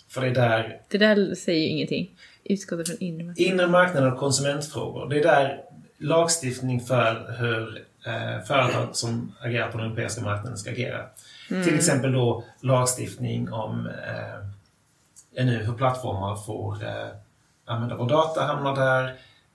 [0.09, 2.11] För det är där Det där säger ju ingenting.
[2.45, 3.47] Utskottet från inre marknad.
[3.47, 5.61] inre marknaden och konsumentfrågor, det är där
[5.99, 11.05] lagstiftning för hur eh, företag som agerar på den europeiska marknaden ska agera.
[11.49, 17.09] Till exempel då lagstiftning om eh, nu hur plattformar får eh,
[17.65, 19.05] använda vår data hamnar där.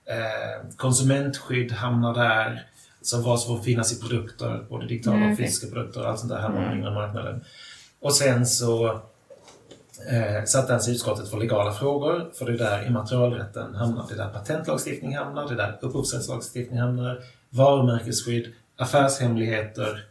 [0.04, 2.66] Eh, konsumentskydd hamnar där.
[3.02, 6.32] Så vad som får finnas i produkter, både digitala Mm, och fysiska produkter, allt sånt
[6.32, 7.44] där hamnar på den inre marknaden.
[8.00, 8.86] Och sen så
[10.10, 14.06] eh, satte han sig i utskottet för legala frågor, för det är där immaterialrätten hamnar.
[14.08, 17.20] Det är där patentlagstiftning hamnar, det är där upphovsrättslagstiftning hamnar,
[17.50, 20.04] varumärkesskydd, affärshemligheter,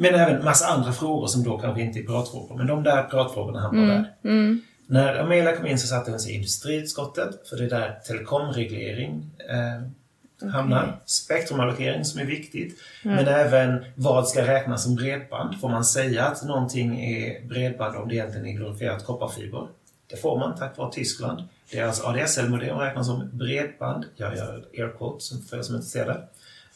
[0.00, 2.56] men även massa andra frågor som då kanske inte är piratfrågor.
[2.56, 4.14] Men de där piratfrågorna hamnar där.
[4.24, 4.60] Mm.
[4.86, 9.30] När Amelia kom in så satte hon sig i industriutskottet, för det är där telekomreglering
[9.50, 11.00] eh, hamnar.
[11.04, 12.78] Spektrumallokering som är viktigt.
[13.02, 15.60] Men även vad ska räknas som bredband?
[15.60, 19.68] Får man säga att någonting är bredband om det egentligen är glorifierat kopparfiber?
[20.10, 21.42] Det får man tack vare Tyskland.
[21.72, 24.04] Deras ADSL-modem räknas som bredband.
[24.16, 26.20] Jag gör air quotes för er som inte ser det.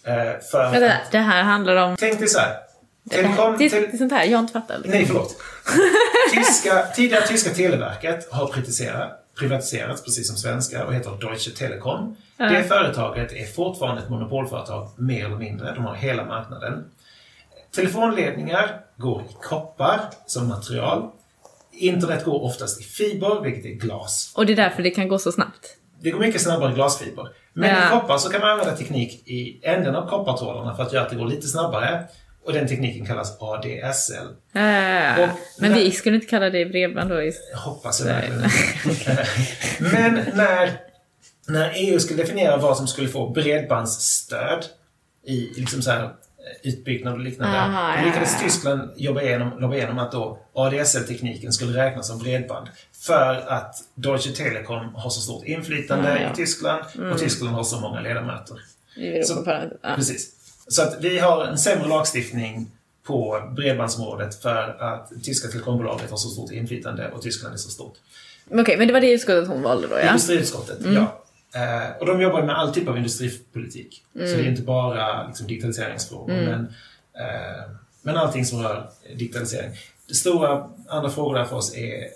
[0.04, 1.96] Eh, för Vänta, det här handlar om...
[1.98, 2.71] Tänk dig så här.
[3.04, 4.74] Det, Telekom, det, är sånt här jag inte fattar.
[4.74, 4.92] Liksom.
[4.92, 5.36] Nej, förlåt.
[6.32, 12.16] Tyska, tidigare tyska Televerket har privatiserat, privatiserats, precis som svenska, och heter Deutsche Telekom.
[12.36, 15.74] Det företaget är fortfarande ett monopolföretag, mer eller mindre.
[15.74, 16.84] De har hela marknaden.
[17.74, 21.10] Telefonledningar går i koppar som material.
[21.72, 24.32] Internet går oftast i fiber, vilket är glas.
[24.36, 25.76] Och det är därför det kan gå så snabbt.
[26.00, 27.28] det går mycket snabbare i glasfiber.
[27.52, 27.86] Men Ja.
[27.86, 31.10] i koppar så kan man använda teknik i änden av koppartrådarna för att göra att
[31.10, 32.04] det går lite snabbare.
[32.44, 34.16] Och den tekniken kallas ADSL.
[34.16, 34.22] Äh,
[35.22, 35.28] Och
[35.58, 37.22] men när- vi skulle inte kalla det bredband då?
[37.22, 37.32] i-
[37.64, 38.42] hoppas jag verkligen.
[39.92, 40.80] Men när,
[41.48, 44.64] när EU skulle definiera vad som skulle få bredbandsstöd
[45.26, 46.10] i liksom så här, eh,
[46.62, 47.58] utbyggnad och liknande.
[47.58, 48.44] Aha, då lyckades ja.
[48.46, 52.68] Tyskland jobba igenom, lobba igenom att då ADSL-tekniken skulle räknas som bredband.
[53.06, 56.32] För att Deutsche Telekom har så stort inflytande Ja, ja.
[56.32, 57.12] i Tyskland Mm.
[57.12, 58.56] och Tyskland har så många ledamöter.
[58.96, 59.78] i Europaparlamentet.
[59.82, 59.94] Ja.
[59.96, 60.30] Precis.
[60.72, 62.70] Så att vi har en sämre lagstiftning
[63.02, 67.94] på bredbandsområdet för att tyska telekombolaget har så stort inflytande och Tyskland är så stort.
[68.50, 70.06] Okej, men det var det utskottet hon valde då ja?
[70.06, 71.22] Industriutskottet, ja.
[71.54, 74.04] Eh, och de jobbar med all typ av industripolitik.
[74.12, 76.60] Så det är inte bara liksom, digitaliseringsfrågor, men,
[77.14, 77.70] eh,
[78.02, 79.70] men allting som rör digitalisering.
[80.08, 82.08] Det stora andra frågor där för oss är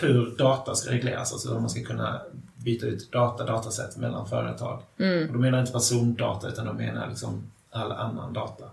[0.00, 2.20] hur data ska regleras, alltså hur man ska kunna
[2.64, 4.82] byta ut data, datasätt mellan företag.
[5.28, 8.64] Och då menar jag inte persondata, utan de menar liksom all annan data.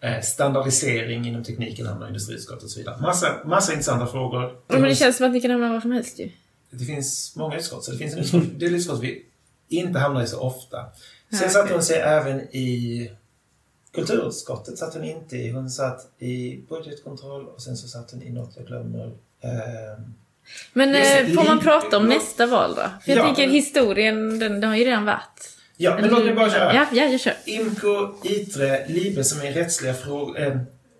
[0.00, 3.00] Eh, standardisering inom tekniken hamnar industriutskottet och så vidare.
[3.00, 4.42] Massa, massa intressanta frågor.
[4.42, 6.30] Ja, men det känns som att ni kan hamna var som helst ju.
[6.70, 9.24] Det finns många utskott, så det finns en utskott, det är utskott vi
[9.68, 10.86] inte hamnar i så ofta.
[11.30, 11.72] Sen Ja, satt okej.
[11.74, 13.10] hon sig även i
[13.94, 15.50] kulturutskottet, satt hon inte i.
[15.50, 19.06] Hon satt i budgetkontroll och sen så satt hon i något jag glömmer.
[19.40, 20.14] Ehm,
[20.72, 22.82] Men eh, får man prata om nästa val då?
[23.04, 25.50] För jag Ja, tänker historien, den, den har ju redan varit.
[25.76, 26.74] ja, men låt mig bara köra.
[26.74, 27.34] Ja, ja, jag kör.
[27.44, 30.56] IMCO, ITRE, LIBE som är rättsliga frågor, eh,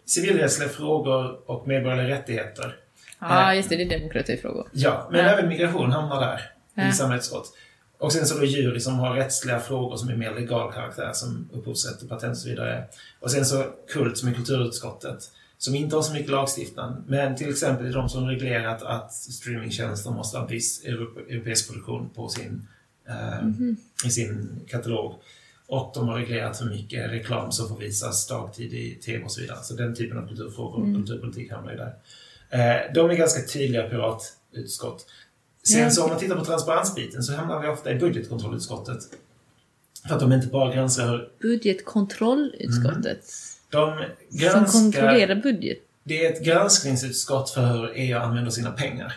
[0.07, 2.77] civilrättsliga frågor och medborgerliga rättigheter.
[3.21, 4.69] Ja, just det, det är demokratifrågor.
[4.73, 5.27] Ja, men Ja.
[5.31, 6.41] även migration hamnar där
[6.75, 7.13] Ja.
[7.13, 7.53] i utskott.
[7.99, 11.49] Och sen så då jury som har rättsliga frågor som är mer legal karaktär som
[11.53, 12.85] upphovsrätt och patent och så vidare.
[13.21, 15.19] Och sen så kult som är kulturutskottet
[15.65, 17.03] som inte har så mycket lagstiftande.
[17.07, 22.29] Men till exempel de som reglerat att streamingtjänster måste ha viss europe- europeisk produktion på
[22.29, 22.69] sin,
[23.09, 23.49] eh,
[24.07, 25.15] i sin katalog.
[25.67, 29.41] Och de har reglerat hur mycket reklam som får visas dagtid i tv och så
[29.41, 29.59] vidare.
[29.63, 31.95] Så den typen av kulturfrågor och kulturpolitik hamnar ju där.
[32.51, 35.07] Eh, de är ganska tydliga piratutskott.
[35.69, 38.99] Sen så om man tittar på transparensbiten så hamnar vi ofta i budgetkontrollutskottet.
[40.09, 43.25] För att de inte bara granskar hur Budgetkontrollutskottet.
[43.73, 43.97] De
[44.31, 44.81] Som granskar...
[44.81, 45.79] kontrollerar budget.
[46.05, 49.15] Det är ett granskningsutskott för hur EU använder sina pengar.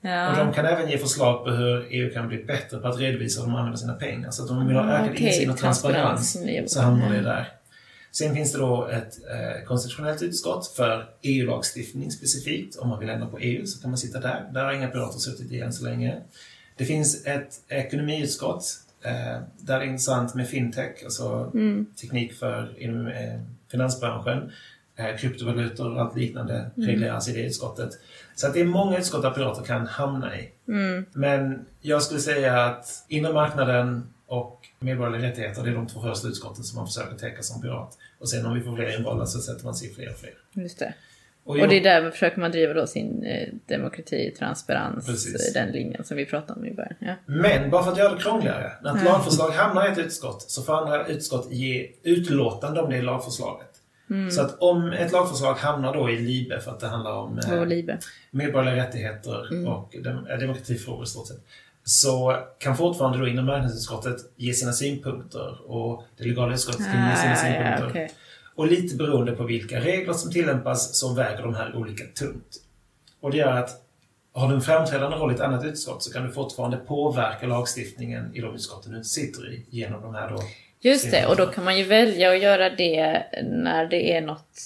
[0.00, 0.30] Ja.
[0.30, 3.40] Och de kan även ge förslag på hur EU kan bli bättre på att redovisa
[3.40, 4.30] hur de använder sina pengar.
[4.30, 7.20] Så att om de vill ha ökad Ah, Okej, insyn och transparens så hamnar det
[7.20, 7.48] där.
[8.12, 12.76] Sen finns det då ett eh, konstitutionellt utskott för EU-lagstiftning specifikt.
[12.76, 14.50] Om man vill ändra på EU så kan man sitta där.
[14.52, 16.16] Där har inga pirater suttit i än så länge.
[16.76, 18.64] Det finns ett ekonomiutskott
[19.04, 19.12] eh,
[19.58, 21.86] där det är intressant med fintech, alltså Mm.
[22.00, 23.40] teknik för inom eh,
[23.70, 24.52] finansbranschen.
[24.96, 26.88] Eh, kryptovalutor och allt liknande Mm.
[26.88, 27.90] regleras i det utskottet.
[28.34, 30.50] Så att det är många utskott där pirater kan hamna i.
[30.68, 31.04] Mm.
[31.12, 36.28] Men jag skulle säga att inre marknaden och medborgerliga rättigheter, det är de två första
[36.28, 37.98] utskotten som man försöker täcka som pirat.
[38.18, 40.34] Och sen om vi får fler invalda så sätter man sig i fler och fler.
[40.52, 40.94] Just det.
[41.48, 45.56] Och, Och det är där försöker man driva då sin eh, demokrati, transparens, Precis.
[45.56, 46.94] eh, den linjen som vi pratade om i början.
[46.98, 47.14] Ja.
[47.26, 49.12] Men bara för att göra det krångligare, när ett Ja.
[49.12, 53.68] lagförslag hamnar i ett utskott så får andra utskott ge utlåtande om det lagförslaget.
[54.10, 54.30] Mm.
[54.30, 57.96] Så att om ett lagförslag hamnar då i LIBE för att det handlar om eh,
[58.30, 61.40] medborgerliga rättigheter och dem, eh, demokratifrågor i stort sett.
[61.84, 67.16] Så kan fortfarande då inom marknadsutskottet ge sina synpunkter och det legala utskottet kan ge
[67.16, 67.80] sina Ah, synpunkter.
[67.80, 68.10] ja, okej.
[68.58, 72.62] Och lite beroende på vilka regler som tillämpas så väger de här olika tungt.
[73.20, 73.70] Och det gör att
[74.32, 78.30] har du en framträdande roll i ett annat utskott så kan du fortfarande påverka lagstiftningen
[78.34, 80.42] i de utskotten du sitter i genom de här då.
[80.80, 84.60] Just det, och då kan man ju välja att göra det när det är något...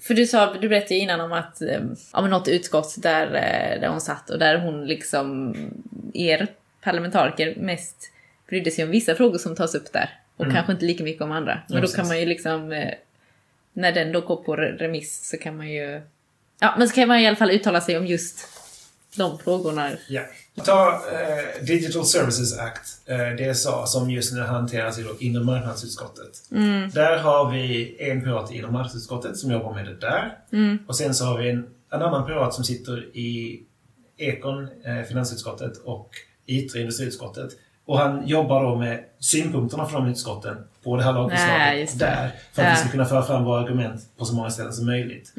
[0.00, 1.80] För du sa, du berättade ju innan om att, eh,
[2.12, 5.54] om något utskott där, eh, där hon satt och där hon liksom,
[6.14, 6.46] er
[6.80, 8.10] parlamentariker mest
[8.48, 10.23] brydde sig om vissa frågor som tas upp där.
[10.36, 11.58] Och kanske inte lika mycket om andra.
[11.68, 12.90] Men då kan man ju liksom, eh,
[13.72, 16.00] när den då går på re- remiss så kan man ju...
[16.60, 18.48] Ja, men så kan man i alla fall uttala sig om just
[19.16, 19.90] de frågorna.
[20.08, 20.22] Ja.
[20.64, 26.42] Ta eh, Digital Services Act, eh, DSA, som just nu hanteras i då inre marknadsutskottet.
[26.94, 30.38] Där har vi en pirat i inre marknadsutskottet som jobbar med det där.
[30.86, 33.62] Och sen så har vi en, en annan pirat som sitter i
[34.16, 36.10] Ekon, eh, finansutskottet, och
[36.46, 37.50] ITRE, industriutskottet.
[37.86, 42.30] Och han jobbar då med synpunkterna från utskotten på det här lagförslaget där.
[42.52, 42.74] För att Ja.
[42.74, 45.32] vi ska kunna föra fram våra argument på så många ställen som möjligt.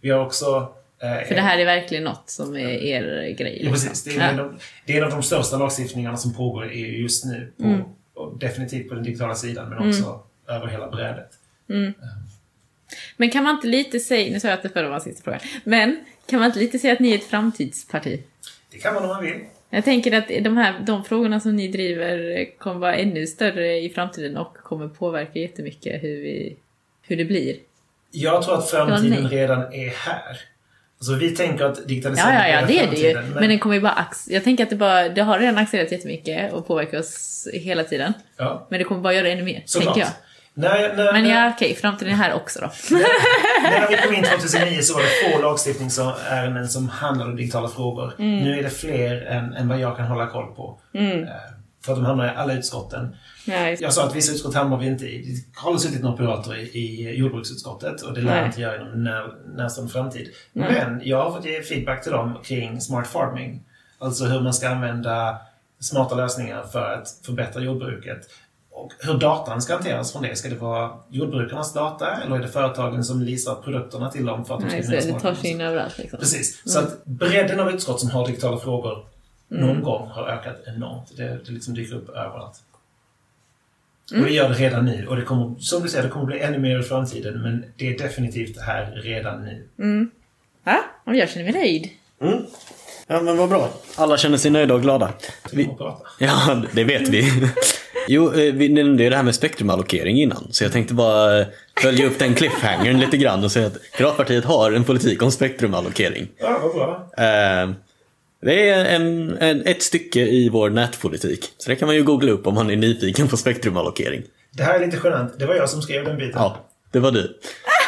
[0.00, 0.72] Vi har också...
[1.02, 3.58] eh, För det här är verkligen något som är er grej.
[3.64, 3.88] Ja, liksom.
[3.88, 4.04] precis.
[4.04, 6.78] Det är, en av de, det är en av de största lagstiftningarna som pågår i
[6.84, 7.52] EU just nu.
[7.56, 8.38] På, Mm.
[8.38, 11.30] definitivt på den digitala sidan, men också över hela brädet.
[13.16, 15.40] Men kan man inte lite säga, nu sa jag att det förra var sista frågan,
[15.64, 18.22] men kan man inte lite säga att ni är ett framtidsparti?
[18.70, 19.44] Det kan man om man vill.
[19.70, 23.90] Jag tänker att de, här, de frågorna som ni driver kommer vara ännu större i
[23.90, 26.56] framtiden och kommer påverka jättemycket hur, vi,
[27.02, 27.56] hur det blir.
[28.10, 30.40] Jag tror att Ja, framtiden redan är här.
[30.98, 33.12] Alltså vi tänker att Ja, digitalisering ja, ja, det är det ju.
[33.12, 35.58] framtiden, Men den kommer ju bara ax- Jag tänker att det bara, det har redan
[35.58, 38.12] accelererat jättemycket och påverkar oss hela tiden.
[38.36, 39.94] ja, Men det kommer bara göra ännu mer, såklart.
[39.94, 40.25] tänker jag.
[40.58, 42.70] När, när, Men ja, okej, framtiden är här också då.
[43.62, 48.12] när vi kom in 2009 så var det få lagstiftningsärenden som handlade om digitala frågor.
[48.18, 48.38] Mm.
[48.44, 50.78] Nu är det fler än, än vad jag kan hålla koll på.
[50.92, 51.02] Eh,
[51.84, 53.16] För att de hamnar i alla utskotten.
[53.46, 55.22] Ja, Jag sa att vissa utskott hamnar vi inte i.
[55.22, 58.46] Det har suttit några pirater i, i jordbruksutskottet och det lär Nej.
[58.46, 60.28] inte göra inom när, närstående framtid.
[60.52, 60.72] Nej.
[60.72, 63.62] Men jag har fått ge feedback till dem kring smart farming.
[63.98, 65.36] Alltså hur man ska använda
[65.80, 68.18] smarta lösningar för att förbättra jordbruket.
[68.76, 70.36] Och hur datan ska hanteras från det.
[70.36, 74.54] Ska det vara jordbrukarnas data eller är det företagen som leasar produkterna till dem för
[74.54, 76.18] att de Nej, ska bli det tar sig in överallt liksom.
[76.18, 76.72] Precis.
[76.72, 79.06] Så att bredden av utskott som har digitala frågor
[79.48, 81.16] någon gång har ökat enormt.
[81.16, 82.62] Det, det liksom dyker upp överallt.
[84.10, 85.06] Och vi gör det redan nu.
[85.06, 87.42] Och det kommer, som du säger, det kommer bli ännu mer i framtiden.
[87.42, 89.66] Men det är definitivt här redan nu.
[90.64, 91.90] Ja, och jag känner mig nöjd.
[93.06, 93.70] Ja, men vad bra.
[93.96, 95.12] Alla känner sig nöjda och glada.
[95.52, 95.68] Vi
[96.18, 97.22] ja, det vet vi.
[98.08, 100.48] Jo, eh, vi nämnde ju det här med spektrumallokering innan.
[100.50, 101.46] Så jag tänkte bara eh,
[101.82, 106.28] följa upp den cliffhangern lite grann och säga att Piratpartiet har en politik om spektrumallokering.
[106.38, 107.10] Ja, vad bra.
[107.18, 107.70] Eh,
[108.42, 111.52] Det är en, en, ett stycke i vår nätpolitik.
[111.58, 114.22] Så det kan man ju googla upp om man är nyfiken på spektrumallokering.
[114.52, 115.38] Det här är lite genant.
[115.38, 116.32] Det var jag som skrev den biten.
[116.34, 116.56] Ja,
[116.92, 117.38] det var du.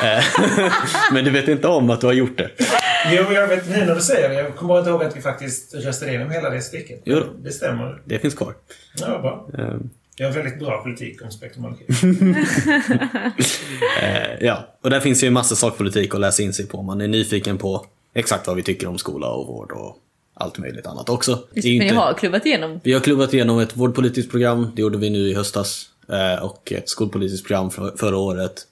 [1.12, 2.50] Men du vet inte om att du har gjort det.
[3.12, 4.34] Jo, jag vet nu när du säger det.
[4.34, 7.02] Jag kommer bara inte ihåg att vi faktiskt röstade igenom hela det stycket.
[7.04, 7.26] Jo då.
[7.42, 8.02] Det stämmer.
[8.04, 8.54] Det finns kvar.
[9.00, 9.48] Ja, bra.
[10.18, 12.34] Jag har väldigt bra politik om spektrumallokering.
[14.02, 16.86] Eh, ja, och där finns ju en massa sakpolitik att läsa in sig på om
[16.86, 19.98] man är nyfiken på exakt vad vi tycker om skola och vård och
[20.34, 21.32] allt möjligt annat också.
[21.52, 22.80] Visst, Det är ju men ni inte- har klubbat igenom.
[22.84, 25.88] Vi har klubbat igenom ett vårdpolitiskt program, det gjorde vi nu i höstas.
[26.08, 28.66] eh, Och ett skolpolitiskt program för, förra året.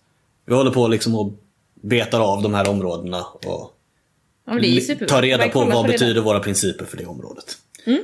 [0.47, 1.33] Vi håller på liksom och
[1.83, 3.73] betar av de här områdena och
[4.47, 4.53] Ja,
[5.09, 7.45] tar reda på vad betyder våra principer för det området.
[7.85, 7.95] Eh,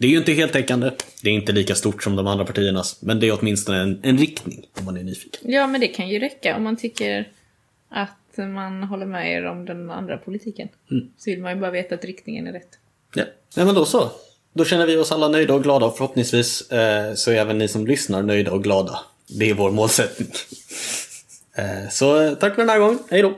[0.00, 0.90] Det är ju inte heltäckande,
[1.22, 4.18] det är inte lika stort som de andra partiernas, men det är åtminstone en, en
[4.18, 5.52] riktning om man är nyfiken.
[5.52, 7.28] Ja, men det kan ju räcka om man tycker
[7.88, 10.68] att man håller med er om den andra politiken.
[11.18, 12.68] Så vill man ju bara veta att riktningen är rätt.
[13.14, 13.24] Ja.
[13.56, 14.10] Nej men då så.
[14.52, 17.68] Då känner vi oss alla nöjda och glada och förhoppningsvis eh, så är även ni
[17.68, 19.00] som lyssnar nöjda och glada.
[19.38, 20.28] Det är vår målsättning.
[21.54, 22.98] Eh, så eh, tack för den här gången.
[23.10, 23.34] Hej då!